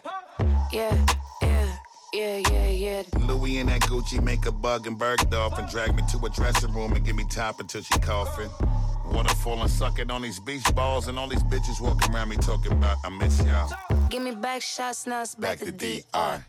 Yeah, 0.71 0.95
yeah. 1.41 1.77
Yeah, 2.13 2.41
yeah, 2.49 2.67
yeah. 2.69 3.03
Louis 3.19 3.57
and 3.59 3.67
that 3.69 3.81
Gucci 3.81 4.23
make 4.23 4.45
a 4.45 4.53
bug 4.53 4.87
and 4.87 4.97
Bergdorf 4.97 5.59
and 5.59 5.69
drag 5.69 5.95
me 5.95 6.03
to 6.11 6.25
a 6.25 6.29
dressing 6.29 6.73
room 6.73 6.93
and 6.93 7.05
give 7.05 7.17
me 7.17 7.25
top 7.29 7.59
until 7.59 7.81
she 7.81 7.99
coughing. 7.99 8.49
Water 9.11 9.33
falling, 9.35 9.67
sucking 9.67 10.11
on 10.11 10.21
these 10.21 10.39
beach 10.39 10.63
balls, 10.75 11.07
and 11.07 11.17
all 11.17 11.27
these 11.27 11.43
bitches 11.43 11.81
walking 11.81 12.13
around 12.13 12.29
me 12.29 12.37
talking 12.37 12.71
about 12.71 12.97
I 13.03 13.09
miss 13.09 13.41
y'all. 13.43 13.69
Give 14.09 14.21
me 14.21 14.31
back 14.31 14.61
shots, 14.61 15.05
now 15.07 15.21
it's 15.21 15.35
back, 15.35 15.59
Back 15.59 15.67
to 15.67 15.71
to 15.71 15.71
DR. 15.71 16.03
DR. 16.13 16.45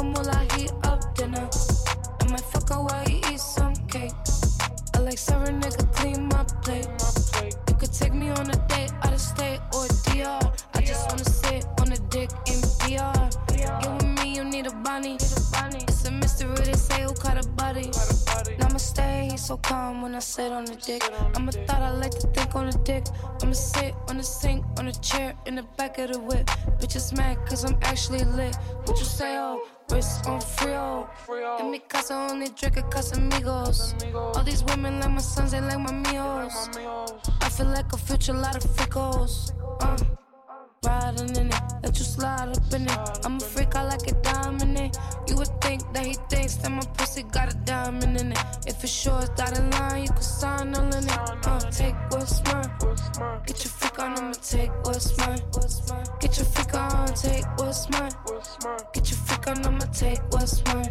him 0.00 0.12
while 0.12 0.30
I 0.30 0.44
heat 0.56 0.72
up 0.84 1.14
dinner. 1.14 1.48
I 2.20 2.30
might 2.30 2.40
fuck 2.40 2.68
her 2.70 2.82
while 2.82 3.04
he 3.06 3.16
eat 3.30 3.40
some 3.40 3.74
cake. 3.88 4.12
I 4.94 4.98
like 5.00 5.18
serving 5.18 5.60
nigga 5.60 5.92
clean 5.94 6.28
my 6.28 6.44
plate. 6.62 6.88
You 7.68 7.74
could 7.74 7.92
take 7.92 8.14
me 8.14 8.30
on 8.30 8.50
a 8.50 8.56
date 8.68 8.92
out 9.02 9.12
of 9.12 9.20
state 9.20 9.60
or 9.74 9.86
DR. 10.04 10.49
when 20.10 20.14
I 20.14 20.18
sit 20.20 20.52
on 20.52 20.64
the 20.64 20.76
dick. 20.76 21.02
I'm 21.34 21.48
a 21.48 21.52
thought 21.52 21.82
I 21.82 21.90
like 21.90 22.12
to 22.18 22.26
think 22.28 22.54
on 22.54 22.70
the 22.70 22.78
dick. 22.78 23.04
I'ma 23.42 23.52
sit 23.52 23.94
on 24.08 24.16
the 24.16 24.22
sink, 24.22 24.64
on 24.78 24.88
a 24.88 24.92
chair, 24.92 25.34
in 25.46 25.54
the 25.56 25.62
back 25.76 25.98
of 25.98 26.12
the 26.12 26.18
whip. 26.18 26.46
Bitches 26.80 27.16
mad 27.16 27.36
cause 27.46 27.64
I'm 27.64 27.76
actually 27.82 28.24
lit. 28.24 28.56
What 28.84 28.98
you 28.98 29.04
say, 29.04 29.36
oh? 29.38 29.66
Wrist 29.90 30.26
on 30.26 30.40
frio. 30.40 31.08
En 31.58 31.70
mi 31.70 31.80
casa 31.80 32.14
only 32.30 32.48
drink 32.48 32.76
a 32.76 32.82
Casamigos. 32.82 33.94
All 34.14 34.44
these 34.44 34.64
women 34.64 35.00
like 35.00 35.10
my 35.10 35.18
sons, 35.20 35.50
they 35.52 35.60
like 35.60 35.78
my 35.78 35.92
meals. 35.92 36.70
I 37.40 37.48
feel 37.48 37.66
like 37.66 37.92
a 37.92 37.96
future, 37.96 38.32
lot 38.32 38.56
of 38.56 38.70
freakos. 38.70 39.52
Uh, 39.80 39.96
riding 40.86 41.36
in 41.36 41.48
it, 41.48 41.62
let 41.82 41.98
you 41.98 42.04
slide 42.04 42.48
up 42.48 42.74
in 42.74 42.86
it. 42.86 42.98
I'm 43.24 43.36
a 43.36 43.40
freak, 43.40 43.74
I 43.76 43.82
like 43.84 44.06
it 44.08 44.22
dominant. 44.22 44.96
You 45.28 45.36
would 45.36 45.52
think 45.60 45.80
that 45.92 46.06
he 46.06 46.14
thinks 46.28 46.56
that 46.56 46.70
my 46.70 46.82
pussy 46.96 47.22
got 47.22 47.52
a 47.52 47.56
diamond 47.58 48.20
in 48.20 48.32
it. 48.32 48.38
If 48.66 48.82
it's 48.82 48.92
sure 48.92 49.18
it's 49.20 49.30
dotted 49.30 49.72
line, 49.74 50.02
you 50.04 50.08
can 50.08 50.22
sign 50.22 50.74
all 50.74 50.84
in 50.84 51.04
it. 51.04 51.46
Uh, 51.46 51.60
take 51.70 51.94
what's 52.10 52.42
mine. 52.44 52.70
Get 53.46 53.64
your 53.64 53.72
freak 53.78 53.98
on, 53.98 54.18
I'ma 54.18 54.32
take 54.32 54.72
what's 54.84 55.16
mine. 55.18 55.40
Get 56.20 56.36
your 56.38 56.46
freak 56.46 56.74
on, 56.74 57.06
take 57.14 57.46
what's 57.58 57.90
mine. 57.90 58.12
Get 58.94 59.10
your 59.10 59.18
freak 59.26 59.46
on, 59.48 59.66
I'ma 59.66 59.86
take 59.92 60.22
what's 60.30 60.64
mine. 60.66 60.90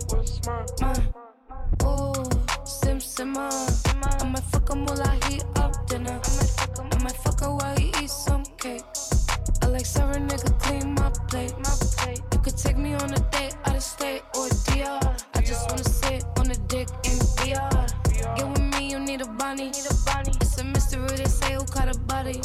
Mine. 0.82 1.14
Ooh, 1.84 2.14
sim 2.66 3.00
simmer. 3.00 3.50
I 3.50 4.26
might 4.26 4.44
fuck 4.52 4.70
him 4.70 4.86
while 4.86 5.02
I 5.02 5.16
heat 5.28 5.46
up 5.56 5.88
dinner. 5.88 6.20
I 6.92 7.04
might 7.04 7.16
fuck 7.24 7.40
her 7.42 7.56
while 7.56 7.76
he 7.78 7.92
eat 8.02 8.10
some 8.10 8.44
cake. 8.58 8.84
Like 9.80 9.86
Sarah 9.86 10.16
nigga 10.16 10.60
clean 10.60 10.94
my 10.96 11.10
plate. 11.30 11.54
My 11.58 11.72
plate. 11.96 12.22
You 12.34 12.40
could 12.40 12.58
take 12.58 12.76
me 12.76 12.96
on 12.96 13.14
a 13.14 13.20
date 13.32 13.56
out 13.64 13.78
of 13.78 13.82
state 13.82 14.24
or 14.36 14.50
DR. 14.68 15.16
I 15.36 15.42
just 15.42 15.70
wanna 15.70 15.86
sit 15.86 16.26
on 16.38 16.52
a 16.52 16.56
dick 16.68 16.90
in 17.06 17.18
VR. 17.40 17.88
Get 18.36 18.46
with 18.50 18.76
me, 18.76 18.92
you 18.92 19.00
need 19.00 19.22
a 19.22 19.28
bunny. 19.40 19.70
It's 19.70 20.58
a 20.60 20.66
mystery, 20.66 21.08
they 21.16 21.24
say 21.24 21.54
who 21.54 21.64
caught 21.64 21.96
a 21.96 21.98
body. 21.98 22.42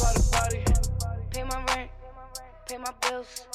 Pay 1.31 1.43
my 1.43 1.61
rent, 1.75 1.91
pay 2.69 2.77
my 2.77 2.93
bills. 3.01 3.47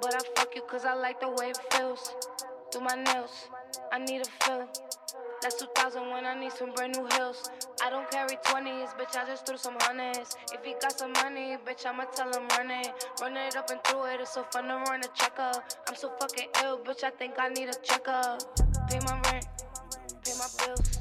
But 0.00 0.14
I 0.14 0.20
fuck 0.36 0.54
you 0.54 0.62
cause 0.70 0.84
I 0.84 0.94
like 0.94 1.18
the 1.18 1.30
way 1.30 1.50
it 1.50 1.58
feels. 1.72 2.14
Do 2.70 2.78
my 2.78 2.94
nails, 2.94 3.48
I 3.90 3.98
need 3.98 4.20
a 4.20 4.44
fill. 4.44 4.68
That's 5.44 5.56
2000 5.56 6.08
when 6.08 6.24
I 6.24 6.40
need 6.40 6.52
some 6.52 6.72
brand 6.72 6.96
new 6.96 7.06
heels. 7.12 7.50
I 7.84 7.90
don't 7.90 8.10
carry 8.10 8.34
20s, 8.46 8.96
bitch, 8.96 9.14
I 9.14 9.26
just 9.26 9.46
threw 9.46 9.58
some 9.58 9.76
hundreds. 9.78 10.38
If 10.54 10.64
he 10.64 10.72
got 10.80 10.98
some 10.98 11.12
money, 11.12 11.58
bitch, 11.66 11.84
I'ma 11.84 12.04
tell 12.16 12.32
him 12.32 12.48
run 12.56 12.70
it. 12.70 12.88
Run 13.20 13.36
it 13.36 13.54
up 13.54 13.68
and 13.68 13.78
through 13.84 14.04
it, 14.06 14.20
it's 14.22 14.32
so 14.32 14.46
fun 14.50 14.68
to 14.68 14.76
run 14.76 15.00
a 15.00 15.08
checker. 15.14 15.52
I'm 15.86 15.96
so 15.96 16.10
fucking 16.18 16.48
ill, 16.64 16.78
bitch, 16.78 17.04
I 17.04 17.10
think 17.10 17.34
I 17.38 17.50
need 17.50 17.68
a 17.68 17.74
checkup. 17.82 18.40
Pay 18.88 19.00
my 19.00 19.20
rent, 19.30 19.46
pay 20.24 20.32
my 20.38 20.48
bills. 20.64 20.98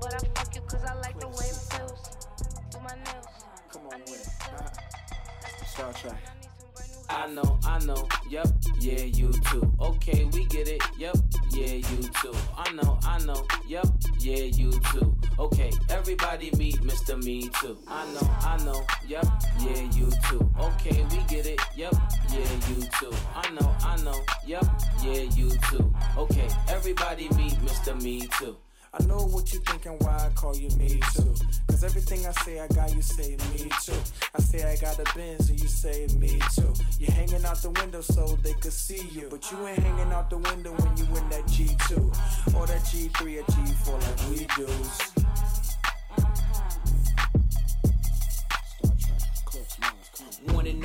But 0.00 0.14
I 0.14 0.18
fuck 0.34 0.52
you 0.56 0.62
cause 0.62 0.82
I 0.82 0.94
like 0.94 1.20
the 1.20 1.28
way 1.28 1.46
it 1.46 1.62
feels. 1.70 2.26
Do 2.72 2.80
my 2.80 2.92
nails. 2.92 3.26
Come 3.70 3.82
on 3.82 4.00
with 4.00 4.20
it. 4.20 5.66
Star 5.68 5.92
Trek. 5.92 6.20
I 7.08 7.28
know, 7.28 7.56
I 7.64 7.78
know, 7.84 8.08
yep, 8.28 8.48
yeah, 8.80 9.04
you 9.04 9.30
too. 9.52 9.72
Okay, 9.80 10.24
we 10.32 10.44
get 10.46 10.66
it, 10.66 10.82
yep, 10.98 11.14
yeah, 11.56 11.74
you 11.74 12.02
too. 12.20 12.34
I 12.56 12.70
know, 12.72 12.98
I 13.04 13.18
know, 13.24 13.46
yep, 13.66 13.86
yeah, 14.18 14.44
you 14.44 14.70
too. 14.92 15.16
Okay, 15.38 15.70
everybody 15.88 16.50
meet 16.56 16.76
Mr. 16.82 17.22
Me 17.22 17.48
Too. 17.60 17.78
I 17.88 18.04
know, 18.12 18.30
I 18.42 18.56
know, 18.64 18.82
yep, 19.06 19.26
yeah, 19.60 19.82
you 19.92 20.10
too. 20.28 20.50
Okay, 20.60 21.04
we 21.10 21.18
get 21.28 21.46
it, 21.46 21.60
yep, 21.74 21.94
yeah, 22.30 22.68
you 22.68 22.82
too. 23.00 23.12
I 23.34 23.50
know, 23.50 23.74
I 23.80 23.96
know, 24.02 24.20
yep, 24.46 24.66
yeah, 25.02 25.22
you 25.22 25.50
too. 25.70 25.92
Okay, 26.18 26.48
everybody 26.68 27.28
meet 27.36 27.54
Mr. 27.64 28.00
Me 28.02 28.28
Too. 28.38 28.56
I 28.98 29.04
know 29.04 29.26
what 29.26 29.52
you're 29.52 29.62
thinking, 29.62 29.92
why 29.98 30.26
I 30.26 30.30
call 30.34 30.56
you 30.56 30.70
me 30.76 31.00
too. 31.14 31.34
Cause 31.68 31.84
everything 31.84 32.26
I 32.26 32.32
say 32.32 32.60
I 32.60 32.66
got, 32.68 32.94
you 32.94 33.02
say 33.02 33.36
me 33.52 33.68
too. 33.84 33.92
I 34.34 34.40
say 34.40 34.64
I 34.64 34.76
got 34.76 34.98
a 34.98 35.14
Benz 35.14 35.50
and 35.50 35.60
you 35.60 35.68
say 35.68 36.06
me 36.18 36.40
too. 36.54 36.72
You're 36.98 37.12
hanging 37.12 37.44
out 37.44 37.60
the 37.60 37.70
window 37.70 38.00
so 38.00 38.38
they 38.42 38.54
could 38.54 38.72
see 38.72 39.06
you. 39.08 39.28
But 39.30 39.50
you 39.50 39.66
ain't 39.66 39.78
hanging 39.80 40.12
out 40.12 40.30
the 40.30 40.38
window 40.38 40.72
when 40.72 40.96
you 40.96 41.04
in 41.04 41.28
that 41.28 41.44
G2. 41.46 42.56
Or 42.56 42.66
that 42.66 42.82
G3 42.84 43.40
or 43.40 43.44
G4 43.52 44.02
like 44.02 44.30
we 44.30 44.46
do. 44.56 45.25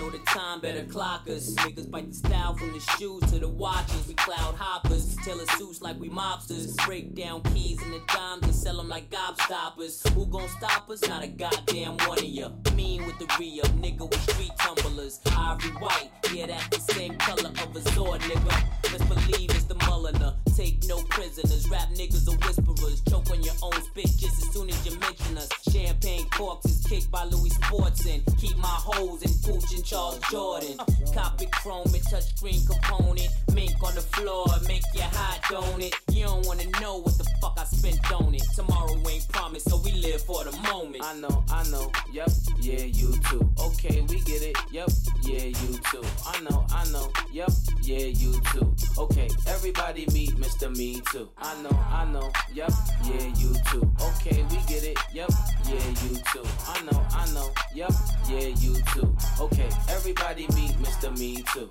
Know 0.02 0.10
the 0.10 0.18
time, 0.20 0.60
better 0.60 0.84
clock 0.86 1.30
us. 1.30 1.54
Niggas 1.56 1.90
bite 1.90 2.10
the 2.10 2.16
style 2.16 2.56
from 2.56 2.74
the 2.74 2.80
shoes 2.98 3.22
to 3.32 3.40
the 3.40 3.48
watches. 3.48 4.08
We 4.08 4.16
cloud 4.16 4.56
hoppers, 4.56 5.16
tailor 5.18 5.46
suits 5.58 5.82
like 5.82 6.00
we 6.00 6.10
mobsters. 6.10 6.76
Break 6.86 7.14
down 7.14 7.42
keys 7.54 7.82
and 7.84 7.94
the 7.94 8.02
dimes 8.08 8.44
and 8.44 8.56
sell 8.56 8.78
them 8.78 8.90
like 8.90 9.10
gobstoppers. 9.12 10.08
Who 10.14 10.26
gon' 10.26 10.50
stop 10.50 10.90
us? 10.90 11.08
Not 11.08 11.24
a 11.24 11.28
goddamn 11.28 11.98
one 12.08 12.18
of 12.18 12.24
ya. 12.24 12.50
Mean 12.76 13.06
with 13.06 13.20
the 13.20 13.28
re-up, 13.40 13.72
nigga 13.78 14.10
with 14.10 14.32
street 14.32 14.52
tumblers. 14.58 15.20
Ivory 15.38 15.72
white, 15.72 16.10
yeah, 16.34 16.48
that's 16.48 16.86
the 16.86 16.94
same 16.94 17.16
color 17.18 17.50
of 17.50 17.76
a 17.76 17.82
sword, 17.92 18.22
nigga. 18.22 18.64
Let's 18.92 19.06
believe 19.06 19.52
it's 19.52 19.66
the 19.66 19.76
Mulliner. 19.76 20.36
Take 20.56 20.84
no 20.86 21.02
prisoners, 21.10 21.70
rap 21.70 21.90
niggas 21.90 22.28
are 22.28 22.38
whisperers. 22.46 23.02
Choke 23.10 23.30
on 23.32 23.44
your 23.44 23.54
own 23.62 23.82
spit 23.84 24.10
just 24.18 24.44
as 24.44 24.52
soon 24.52 24.70
as 24.70 24.86
you 24.86 24.98
mention 25.00 25.38
us. 25.38 25.50
Champagne 25.72 26.28
corks 26.30 26.66
is 26.66 26.86
kicked 26.86 27.12
by 27.12 27.24
Louis 27.26 27.52
Sportson. 27.52 28.22
Keep 28.40 28.58
my 28.58 28.68
hoes 28.68 29.22
in 29.22 29.32
Pooch 29.44 29.74
and 29.74 29.86
Charles 29.92 30.20
Jourdan. 30.32 30.78
Copy 31.14 31.48
chrome 31.48 31.84
and 31.94 32.04
touchscreen 32.06 32.66
component. 32.66 33.28
Mink 33.54 33.72
on 33.84 33.94
the 33.94 34.00
floor, 34.00 34.48
make 34.66 34.84
you 34.94 35.02
hot, 35.02 35.42
don't 35.50 35.82
it? 35.82 35.94
You 36.10 36.24
don't 36.28 36.46
wanna 36.46 36.64
know 36.80 37.00
what 37.00 37.18
the 37.18 37.26
fuck 37.42 37.60
I 37.60 37.66
spent 37.66 38.00
on 38.14 38.34
it. 38.34 38.44
Tomorrow 38.56 38.96
ain't 39.10 39.28
promised, 39.28 39.70
so 39.70 39.76
we 39.84 39.92
live 39.92 40.22
for 40.22 40.46
the 40.46 40.54
moment. 40.72 41.04
I 41.04 41.14
know, 41.20 41.44
I 41.52 41.68
know, 41.70 41.92
yep, 42.14 42.30
yeah, 42.62 42.86
you 42.86 43.14
too. 43.30 43.50
Okay, 43.60 44.00
we 44.08 44.22
get 44.22 44.42
it, 44.42 44.56
yep, 44.72 44.90
yeah, 45.24 45.44
you 45.44 45.80
too. 45.92 46.04
I 46.26 46.40
know, 46.40 46.66
I 46.72 46.88
know, 46.92 47.12
yep, 47.34 47.52
yeah, 47.82 48.06
you 48.06 48.40
too. 48.54 48.74
Okay, 48.98 49.28
everybody 49.48 50.06
meet 50.14 50.32
Mr. 50.38 50.74
Me 50.76 51.02
Too. 51.12 51.28
I 51.38 51.62
know, 51.62 51.78
I 51.92 52.06
know, 52.06 52.32
yep, 52.54 52.72
yeah, 53.04 53.28
you 53.36 53.54
too. 53.70 53.92
Okay, 54.00 54.42
we 54.50 54.58
get 54.68 54.84
it, 54.86 54.98
yep, 55.14 55.30
yeah, 55.68 55.86
you 56.04 56.16
too. 56.32 56.46
I 56.68 56.82
know, 56.84 57.06
I 57.12 57.30
know, 57.34 57.52
yep, 57.76 57.92
yeah, 58.30 58.48
you 58.48 58.76
too. 58.94 59.14
Okay, 59.40 59.70
everybody 59.90 60.48
meet 60.56 60.72
Mr. 60.80 61.16
Me 61.18 61.44
Too. 61.54 61.70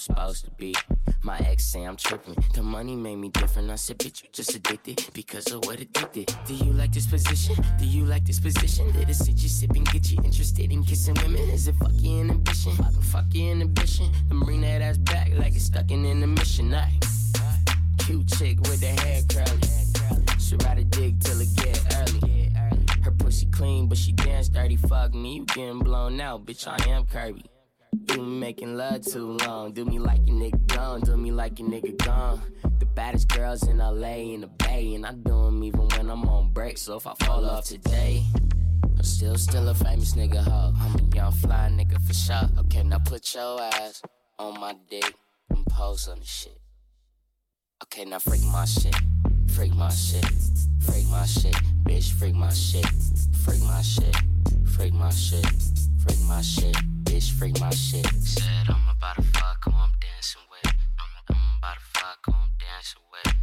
Supposed 0.00 0.44
to 0.46 0.50
be. 0.52 0.74
My 1.22 1.38
ex 1.38 1.66
say 1.66 1.84
I'm 1.84 1.96
tripping. 1.96 2.36
The 2.54 2.62
money 2.62 2.96
made 2.96 3.16
me 3.16 3.28
different. 3.28 3.70
I 3.70 3.76
said, 3.76 3.98
bitch, 3.98 4.22
you 4.22 4.28
just 4.32 4.54
addicted 4.54 5.06
because 5.12 5.52
of 5.52 5.64
what 5.66 5.80
addicted. 5.80 6.34
Do 6.46 6.54
you 6.54 6.72
like 6.72 6.92
this 6.92 7.06
position? 7.06 7.56
Do 7.78 7.84
you 7.84 8.04
like 8.04 8.24
this 8.24 8.40
position? 8.40 8.90
Did 8.92 9.10
it 9.10 9.14
sit 9.14 9.36
you 9.42 9.48
sipping, 9.48 9.84
get 9.84 10.10
you 10.10 10.18
interested 10.24 10.72
in 10.72 10.82
kissing 10.84 11.14
women? 11.22 11.40
Is 11.50 11.68
it 11.68 11.74
fuck 11.76 11.92
inhibition? 12.02 12.72
Fuck 13.12 13.26
your 13.32 13.52
inhibition. 13.52 14.10
Then 14.28 14.40
bring 14.40 14.62
that 14.62 14.80
ass 14.80 14.96
back 14.98 15.30
like 15.36 15.54
it's 15.54 15.64
stuck 15.64 15.90
in 15.90 16.06
intermission. 16.06 16.70
Night. 16.70 17.04
Cute 17.98 18.26
chick 18.28 18.58
with 18.60 18.80
the 18.80 18.86
hair 18.86 19.22
curly. 19.28 20.38
She 20.38 20.56
ride 20.56 20.78
a 20.78 20.84
dick 20.84 21.20
till 21.20 21.40
it 21.40 21.54
get 21.56 21.96
early. 21.96 22.50
Her 23.02 23.10
pussy 23.10 23.46
clean, 23.46 23.88
but 23.88 23.98
she 23.98 24.12
dance 24.12 24.48
dirty. 24.48 24.76
Fuck 24.76 25.14
me, 25.14 25.36
you 25.36 25.44
getting 25.44 25.80
blown 25.80 26.20
out, 26.20 26.46
bitch. 26.46 26.66
I 26.66 26.90
am 26.90 27.04
Kirby. 27.06 27.44
You 27.92 28.22
making 28.22 28.76
love 28.76 29.02
too 29.02 29.36
long. 29.44 29.72
Do 29.72 29.84
me 29.84 29.98
like 29.98 30.20
a 30.20 30.32
nigga 30.32 30.66
gone. 30.68 31.00
Do 31.00 31.16
me 31.16 31.32
like 31.32 31.58
a 31.58 31.62
nigga 31.62 31.96
gone. 32.04 32.40
The 32.78 32.86
baddest 32.86 33.28
girls 33.28 33.66
in 33.66 33.78
LA 33.78 34.32
in 34.34 34.42
the 34.42 34.46
Bay, 34.46 34.94
and 34.94 35.04
I 35.04 35.12
do 35.12 35.46
'em 35.46 35.62
even 35.64 35.88
when 35.88 36.08
I'm 36.08 36.28
on 36.28 36.52
break. 36.52 36.78
So 36.78 36.96
if 36.96 37.06
I 37.06 37.14
fall 37.24 37.44
off 37.44 37.64
today, 37.64 38.24
I'm 38.84 39.02
still 39.02 39.36
still 39.36 39.68
a 39.68 39.74
famous 39.74 40.14
nigga 40.14 40.42
hoe. 40.42 40.72
I'm 40.80 40.94
a 40.96 41.16
young 41.16 41.32
fly 41.32 41.68
nigga 41.68 42.00
for 42.06 42.14
sure. 42.14 42.48
Okay, 42.60 42.82
now 42.84 42.98
put 42.98 43.34
your 43.34 43.60
ass 43.60 44.02
on 44.38 44.60
my 44.60 44.76
dick 44.88 45.14
and 45.50 45.66
pose 45.66 46.06
on 46.08 46.20
the 46.20 46.24
shit. 46.24 46.60
Okay, 47.82 48.04
now 48.04 48.18
freak 48.20 48.44
my 48.44 48.66
shit. 48.66 48.94
Freak 49.48 49.74
my 49.74 49.90
shit. 49.90 50.26
Freak 50.80 51.08
my 51.08 51.26
shit. 51.26 51.56
Bitch, 51.84 52.12
freak 52.12 52.34
my 52.34 52.52
shit. 52.52 52.86
Freak 53.44 53.62
my 53.62 53.82
shit. 53.82 54.16
Freak 54.64 54.94
my 54.94 55.10
shit. 55.10 55.46
Freak 55.98 56.20
my 56.28 56.40
shit. 56.40 56.76
Bitch, 57.10 57.32
freak 57.32 57.58
my 57.58 57.70
shit. 57.70 58.06
Said 58.22 58.68
I'm 58.68 58.88
about 58.88 59.16
to 59.16 59.22
fuck 59.22 59.64
who 59.64 59.72
I'm 59.72 59.92
dancing 60.00 60.42
with. 60.48 60.72
I'm, 60.96 61.34
I'm 61.34 61.58
about 61.58 61.74
to 61.74 61.98
fuck 61.98 62.18
who 62.24 62.32
I'm 62.32 62.50
dancing 62.60 63.02
with. 63.10 63.34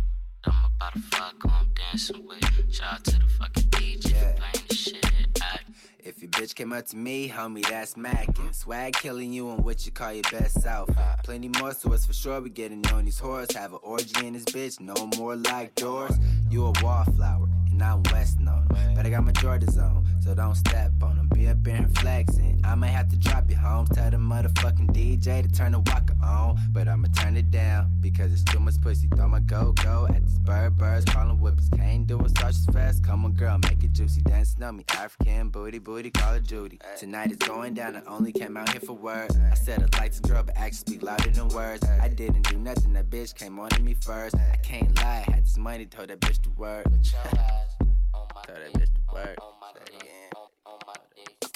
I'm 0.45 0.71
about 0.73 0.93
to 0.93 0.99
fuck 0.99 1.35
who 1.41 1.49
I'm 1.49 1.69
dancing 1.75 2.25
with. 2.25 2.73
Shout 2.73 2.93
out 2.93 3.03
to 3.03 3.19
the 3.19 3.27
fucking 3.27 3.63
DJ 3.63 4.13
for 4.13 4.37
playing 4.37 4.65
this 4.69 4.79
shit. 4.79 5.41
Ay. 5.41 5.59
If 5.99 6.21
you 6.21 6.29
bitch 6.29 6.55
came 6.55 6.71
up 6.71 6.85
to 6.85 6.95
me, 6.95 7.27
homie, 7.27 7.67
that's 7.69 7.97
mackin'. 7.97 8.53
Swag 8.53 8.93
killing 8.93 9.33
you 9.33 9.49
and 9.49 9.65
what 9.65 9.85
you 9.85 9.91
call 9.91 10.13
your 10.13 10.23
best 10.31 10.61
self. 10.61 10.89
Plenty 11.25 11.49
more, 11.49 11.73
so 11.73 11.91
it's 11.91 12.05
for 12.05 12.13
sure 12.13 12.39
we 12.39 12.49
getting 12.49 12.87
on 12.87 13.03
these 13.03 13.19
whores. 13.19 13.51
Have 13.51 13.73
an 13.73 13.79
orgy 13.83 14.25
in 14.25 14.31
this 14.31 14.45
bitch, 14.45 14.79
no 14.79 14.95
more 15.17 15.35
like 15.35 15.75
doors. 15.75 16.17
You 16.49 16.67
a 16.67 16.73
wallflower, 16.81 17.49
and 17.69 17.83
I'm 17.83 18.01
West 18.13 18.39
known. 18.39 18.65
But 18.95 19.05
I 19.05 19.09
got 19.09 19.25
my 19.25 19.33
Jordans 19.33 19.77
on, 19.77 20.05
so 20.21 20.33
don't 20.33 20.55
step 20.55 20.93
on. 21.03 21.16
Up 21.45 21.65
here 21.65 21.87
flexing. 21.95 22.61
I 22.63 22.75
might 22.75 22.87
have 22.87 23.09
to 23.09 23.15
drop 23.15 23.49
you 23.49 23.55
home. 23.55 23.85
Tell 23.87 24.09
the 24.09 24.17
motherfucking 24.17 24.89
DJ 24.89 25.43
to 25.43 25.49
turn 25.49 25.73
the 25.73 25.79
walker 25.79 26.15
on. 26.23 26.57
But 26.71 26.87
I'ma 26.87 27.07
turn 27.15 27.37
it 27.37 27.51
down 27.51 27.91
because 28.01 28.33
it's 28.33 28.43
too 28.43 28.59
much 28.59 28.81
pussy. 28.81 29.07
Throw 29.15 29.27
my 29.27 29.39
go 29.39 29.71
go 29.71 30.07
at 30.09 30.25
these 30.25 30.39
bird 30.39 30.77
birds, 30.77 31.05
calling 31.05 31.37
whippers. 31.37 31.69
Can't 31.75 32.07
do 32.07 32.19
it, 32.21 32.37
such 32.37 32.49
as 32.49 32.65
fast. 32.73 33.03
Come 33.03 33.23
on, 33.23 33.33
girl, 33.33 33.59
make 33.59 33.83
it 33.83 33.93
juicy. 33.93 34.21
Dancing 34.21 34.63
on 34.63 34.77
me, 34.77 34.85
African 34.89 35.49
booty, 35.49 35.79
booty, 35.79 36.09
call 36.09 36.33
it 36.33 36.43
Judy. 36.43 36.79
Tonight 36.97 37.31
is 37.31 37.37
going 37.37 37.75
down. 37.75 37.95
I 37.95 38.01
only 38.07 38.31
came 38.31 38.57
out 38.57 38.69
here 38.71 38.81
for 38.81 38.93
words. 38.93 39.37
I 39.51 39.55
said 39.55 39.81
I 39.81 39.99
like 40.01 40.11
to 40.13 40.21
girl, 40.21 40.43
but 40.43 40.57
actions 40.57 40.79
speak 40.79 41.03
louder 41.03 41.29
than 41.29 41.49
words. 41.49 41.85
I 42.01 42.09
didn't 42.09 42.49
do 42.49 42.57
nothing. 42.57 42.93
That 42.93 43.09
bitch 43.09 43.35
came 43.35 43.59
on 43.59 43.69
to 43.69 43.81
me 43.81 43.93
first. 43.93 44.35
I 44.35 44.57
can't 44.57 44.95
lie. 44.97 45.23
I 45.27 45.31
had 45.31 45.45
this 45.45 45.57
money, 45.57 45.85
told 45.85 46.09
that 46.09 46.19
bitch 46.19 46.41
the 46.41 46.49
word. 46.49 46.83
told 48.13 48.31
that 48.47 48.73
bitch 48.73 48.89
the 48.93 49.13
word. 49.13 49.37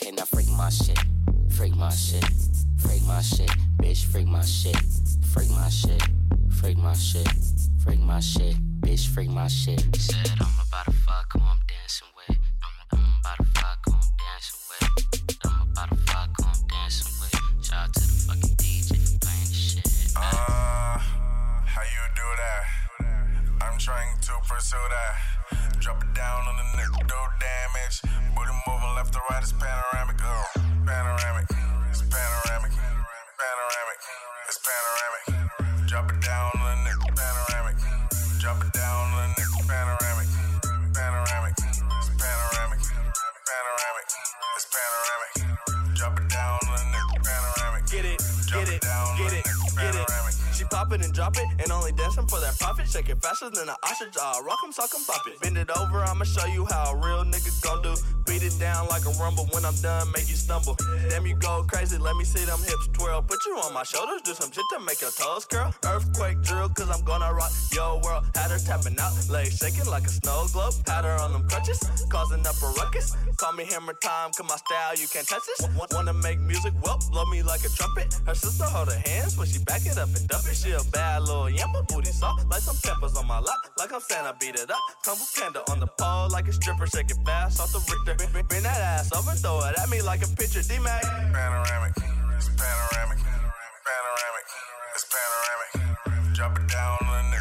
Okay, 0.04 0.16
now 0.16 0.26
freak 0.26 0.50
my 0.50 0.70
shit. 0.70 0.98
Freak 1.52 1.76
my 1.76 1.90
shit. 1.92 2.26
Freak 2.80 3.06
my 3.06 3.22
shit. 3.22 3.52
Bitch, 3.78 4.04
freak 4.06 4.26
my 4.26 4.42
shit. 4.42 4.76
Freak 5.32 5.52
my 5.52 5.70
shit. 5.70 6.02
Freak 6.50 6.80
my 6.80 6.94
shit. 6.94 7.28
Freak 7.84 8.00
my 8.00 8.20
shit. 8.20 8.56
Bitch, 8.82 9.08
freak 9.08 9.30
my 9.30 9.48
shit. 9.48 9.80
Said 9.96 10.32
I'm 10.42 10.48
about 10.68 10.86
to 10.86 10.92
fuck 10.92 11.34
who 11.34 11.40
I'm 11.42 11.60
dancing 11.68 12.08
with. 12.18 12.36
I'm, 12.64 12.98
I'm 12.98 13.06
about 13.20 13.38
to 13.38 13.44
fuck 13.62 13.80
who 13.86 13.94
I'm 13.94 14.02
dancing 14.18 14.60
with. 14.72 15.38
I'm 15.46 15.70
about 15.70 15.90
to 15.90 15.96
fuck 15.98 16.30
who 16.36 16.46
I'm 16.50 16.68
dancing 16.68 17.14
with. 17.22 17.64
Shout 17.64 17.84
out 17.84 17.94
to 17.94 18.00
the 18.02 18.26
fucking 18.26 18.56
DJ 18.58 18.98
for 18.98 19.20
playing 19.20 19.50
the 19.50 19.54
shit. 19.54 19.86
Uh, 20.16 20.98
how 20.98 21.84
you 21.86 22.04
do 22.16 22.28
that? 22.42 22.64
I'm 23.62 23.78
trying 23.78 24.18
to 24.20 24.32
pursue 24.50 24.78
that. 24.78 25.41
Drop 25.80 26.04
it 26.04 26.14
down 26.14 26.42
on 26.48 26.56
the 26.58 26.68
neck, 26.78 26.92
do 27.08 27.20
damage. 27.42 28.02
Booty 28.36 28.54
moving 28.68 28.94
left 28.96 29.14
to 29.14 29.20
right, 29.30 29.42
it's 29.44 29.52
panoramic. 29.54 30.18
Oh, 30.24 30.46
panoramic. 30.86 31.48
It's 31.90 32.02
panoramic. 32.02 32.74
Panoramic. 33.42 34.00
It's 34.48 34.60
panoramic. 34.62 35.26
Drop 35.88 36.12
it 36.12 36.22
down 36.22 36.52
on 36.56 36.62
the 36.64 36.76
neck, 36.86 37.00
panoramic. 37.16 37.78
Drop 38.40 38.64
it 38.64 38.74
down 38.74 38.96
on 38.96 39.12
the 39.18 39.28
neck, 39.36 39.52
panoramic. 39.68 40.30
Panoramic. 40.94 41.56
It's 41.58 42.10
panoramic. 42.22 42.82
Panoramic. 43.50 44.08
It's 44.56 44.68
panoramic. 44.72 45.34
Drop 45.96 46.20
it 46.20 46.30
down 46.30 46.60
it 50.94 51.04
and 51.04 51.14
drop 51.14 51.38
it, 51.38 51.46
and 51.60 51.72
only 51.72 51.92
dancing 51.92 52.28
for 52.28 52.40
that 52.40 52.58
profit. 52.60 52.88
Shake 52.88 53.10
it 53.10 53.22
faster 53.22 53.50
than 53.50 53.70
an 53.70 53.76
ostrich. 53.84 54.16
Uh, 54.20 54.42
rock 54.44 54.60
'em, 54.64 54.72
sock 54.72 54.90
'em, 54.96 55.04
pop 55.06 55.26
it. 55.28 55.40
Bend 55.42 55.58
it 55.58 55.70
over, 55.78 56.00
I'ma 56.04 56.26
show 56.26 56.46
you 56.46 56.66
how 56.70 56.92
a 56.92 56.96
real 56.96 57.24
nigga 57.24 57.52
gon' 57.62 57.82
do. 57.82 57.96
Beat 58.26 58.44
it 58.44 58.58
down 58.60 58.88
like 58.88 59.06
a 59.06 59.14
rumble. 59.22 59.48
When 59.52 59.66
I'm 59.66 59.76
done, 59.82 60.12
make 60.12 60.30
you 60.30 60.36
stumble. 60.36 60.78
Damn, 61.10 61.26
you 61.26 61.36
go 61.36 61.64
crazy. 61.68 61.98
Let 61.98 62.16
me 62.16 62.24
see 62.26 62.46
them 62.46 62.60
hips 62.60 62.88
twirl. 62.94 63.22
Put 63.22 63.40
you 63.46 63.58
on 63.58 63.74
my 63.74 63.84
shoulders, 63.84 64.22
do 64.24 64.34
some 64.34 64.52
shit 64.52 64.66
to 64.74 64.80
make 64.80 65.02
your 65.02 65.12
toes 65.12 65.46
curl. 65.46 65.74
Earthquake 65.86 66.42
drill, 66.42 66.70
cause 66.70 66.90
I'm 66.90 67.04
gonna 67.06 67.34
rock 67.34 67.52
your 67.74 68.00
world. 68.02 68.26
Had 68.36 68.52
her 68.52 68.60
tapping 68.60 68.98
out, 69.00 69.14
legs 69.30 69.58
shaking 69.58 69.90
like 69.90 70.06
a 70.06 70.10
snow 70.10 70.48
globe. 70.54 70.74
Had 70.88 71.06
her 71.06 71.18
on 71.20 71.34
them 71.34 71.48
crutches, 71.50 71.80
causing 72.10 72.46
up 72.46 72.56
a 72.62 72.70
ruckus. 72.80 73.16
Call 73.42 73.54
me 73.54 73.66
hammer 73.66 73.94
time, 73.94 74.30
cause 74.38 74.46
my 74.48 74.56
style 74.56 74.94
you 75.02 75.08
can't 75.08 75.28
touch 75.28 75.42
this. 75.50 75.68
Wanna 75.92 76.14
make 76.14 76.40
music? 76.42 76.74
Well, 76.84 77.00
blow 77.10 77.26
me 77.26 77.42
like 77.42 77.66
a 77.66 77.70
trumpet. 77.70 78.14
Her 78.28 78.36
sister 78.36 78.66
hold 78.66 78.94
her 78.94 79.02
hands 79.10 79.36
when 79.36 79.48
she 79.48 79.58
back 79.66 79.82
it 79.84 79.98
up 79.98 80.14
and 80.14 80.28
dump 80.28 80.46
it. 80.46 80.54
She 80.54 80.70
a 80.70 80.84
bad 80.94 81.24
little 81.24 81.50
yammer, 81.50 81.82
booty 81.90 82.12
soft 82.12 82.48
like 82.52 82.62
some 82.62 82.78
peppers 82.86 83.18
on 83.18 83.26
my 83.26 83.40
lap. 83.40 83.58
Like 83.80 83.92
I'm 83.94 84.00
Santa, 84.02 84.36
beat 84.40 84.54
it 84.60 84.70
up. 84.70 84.78
Tumble 85.04 85.26
panda 85.36 85.64
on 85.72 85.80
the 85.80 85.88
pole 85.88 86.30
like 86.30 86.48
a 86.50 86.54
stripper, 86.54 86.86
shake 86.86 87.10
it 87.10 87.18
fast 87.26 87.60
off 87.60 87.72
the 87.72 87.80
Richter. 87.80 88.30
Bring- 88.32 88.46
bring 88.46 88.62
that 88.62 88.78
ass 88.78 89.12
over, 89.12 89.32
throw 89.32 89.58
it 89.66 89.74
at 89.76 89.90
me 89.90 90.04
like 90.04 90.22
a 90.22 90.30
picture. 90.38 90.62
D-Mac. 90.62 91.02
Panoramic. 91.02 91.98
It's 92.38 92.46
panoramic. 92.62 93.18
Panoramic. 93.90 94.46
It's 94.94 95.06
panoramic. 95.10 96.36
Drop 96.36 96.60
it 96.60 96.68
down 96.70 96.98
on 97.10 97.32
the 97.32 97.41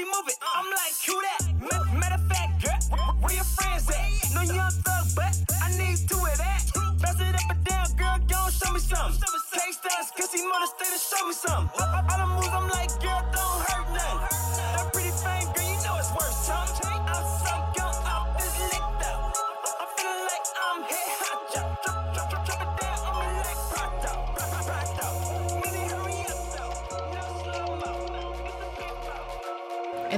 she 0.00 0.06
move 0.06 0.28
it, 0.28 0.38
I'm 0.40 0.66
like, 0.70 0.96
who 1.06 1.16
that? 1.20 1.40
Ma- 1.60 1.98
Matter 2.00 2.16
of 2.16 2.26
fact, 2.28 2.62
girl, 2.64 2.80
wh- 2.98 3.22
where 3.22 3.34
your 3.34 3.44
friends 3.44 3.88
at? 3.90 4.34
No 4.34 4.42
young 4.42 4.72
thug, 4.84 5.06
but 5.16 5.34
I 5.62 5.68
need 5.76 5.98
two 6.08 6.16
of 6.16 6.38
that. 6.38 6.62
Pass 7.02 7.20
it 7.20 7.34
up 7.36 7.50
and 7.50 7.64
down, 7.64 7.86
girl, 8.00 8.16
don't 8.28 8.52
show 8.52 8.72
me 8.72 8.80
something. 8.80 9.20
Can't 9.52 9.74
start, 9.74 10.06
cause 10.16 10.32
he 10.32 10.40
wanna 10.42 10.68
stay 10.68 10.88
to 10.88 11.00
show 11.00 11.22
me. 11.28 11.34
All 11.76 12.04
all 12.10 12.18
the 12.18 12.26
moves, 12.34 12.48
I'm 12.48 12.68
like, 12.70 12.90
girl, 13.02 13.22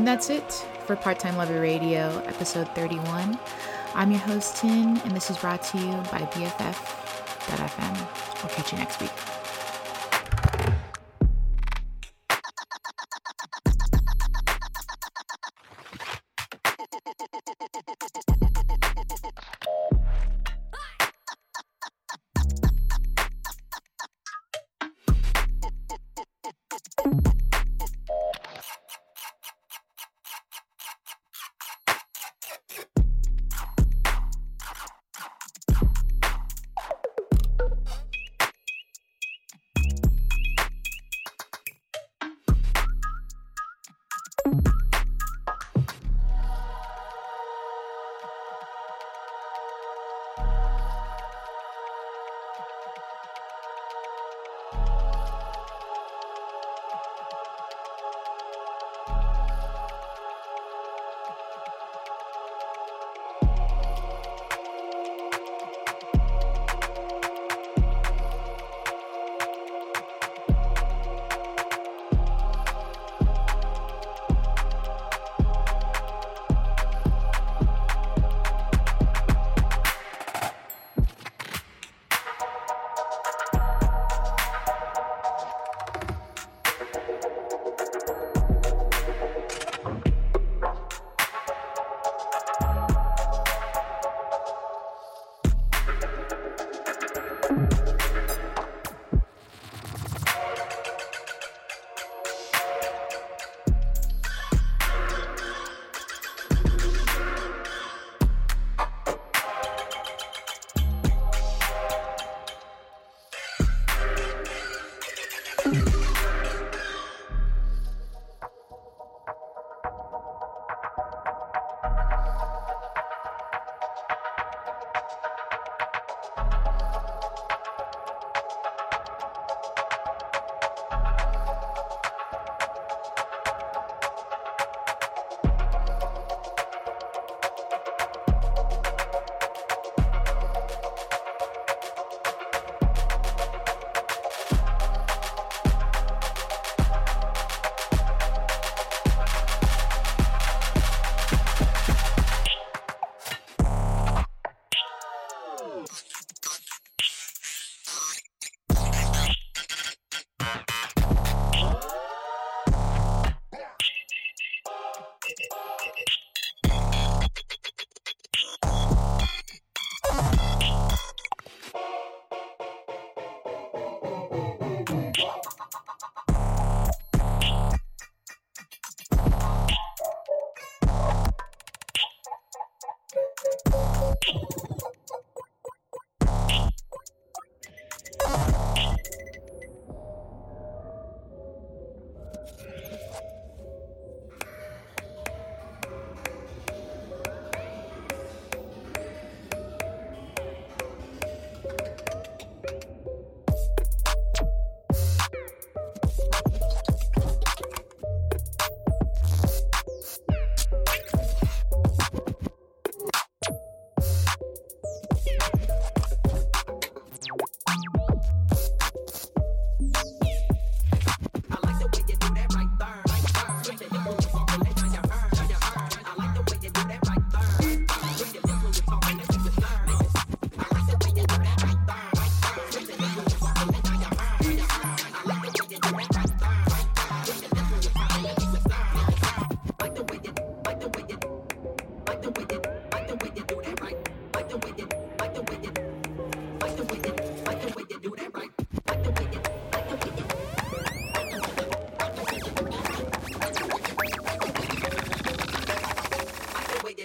And 0.03 0.09
that's 0.09 0.31
it 0.31 0.53
for 0.85 0.97
Part 0.97 1.21
Time 1.21 1.37
Lover 1.37 1.61
Radio, 1.61 2.21
episode 2.27 2.67
31. 2.71 3.39
I'm 3.95 4.11
your 4.11 4.19
host, 4.19 4.57
Tin, 4.57 4.99
and 4.99 5.13
this 5.13 5.31
is 5.31 5.39
brought 5.39 5.63
to 5.63 5.79
you 5.79 5.93
by 6.11 6.23
BFF.FM. 6.33 7.97
We'll 8.43 8.53
catch 8.53 8.73
you 8.73 8.79
next 8.79 9.01
week. 9.01 9.41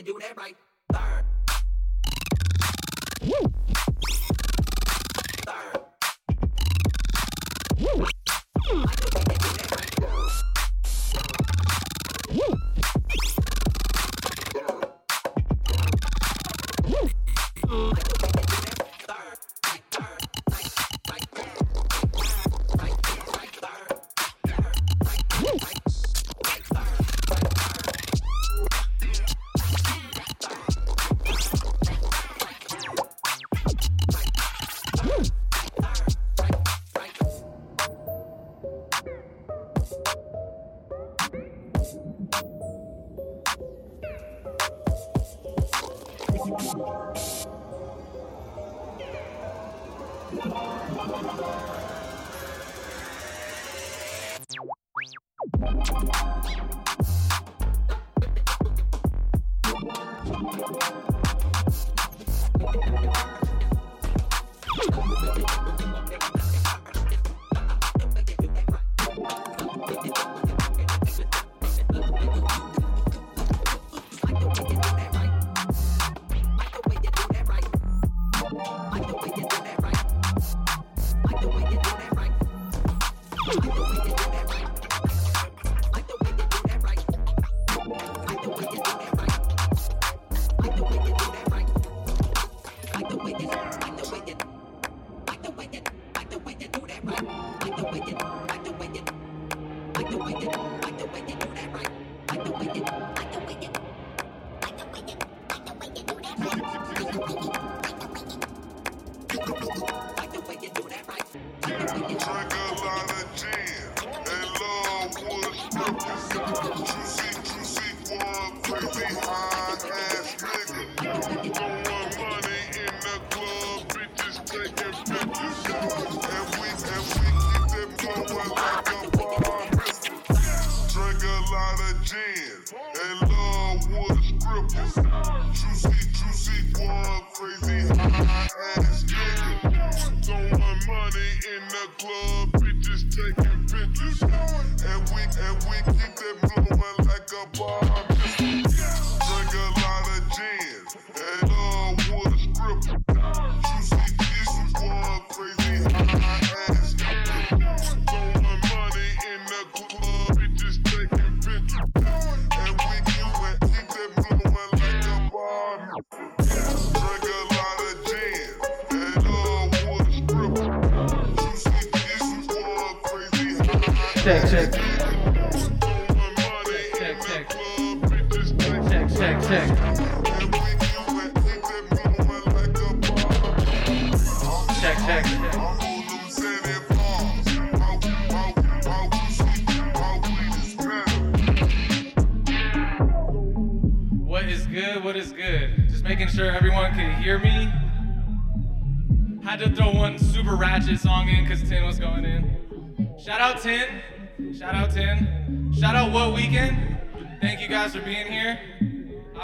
Do 0.08 0.18
that 0.22 0.38
right. 0.38 0.56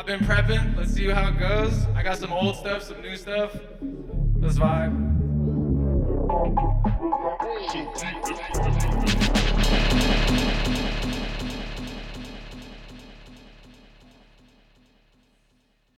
I've 0.04 0.20
been 0.20 0.28
prepping. 0.28 0.76
Let's 0.76 0.92
see 0.92 1.08
how 1.08 1.30
it 1.30 1.40
goes. 1.40 1.86
I 1.96 2.04
got 2.04 2.18
some 2.18 2.34
old 2.34 2.58
stuff, 2.58 2.84
some 2.84 3.02
new 3.02 3.16
stuff. 3.16 3.56
Let's 4.42 4.60
vibe. 4.60 4.92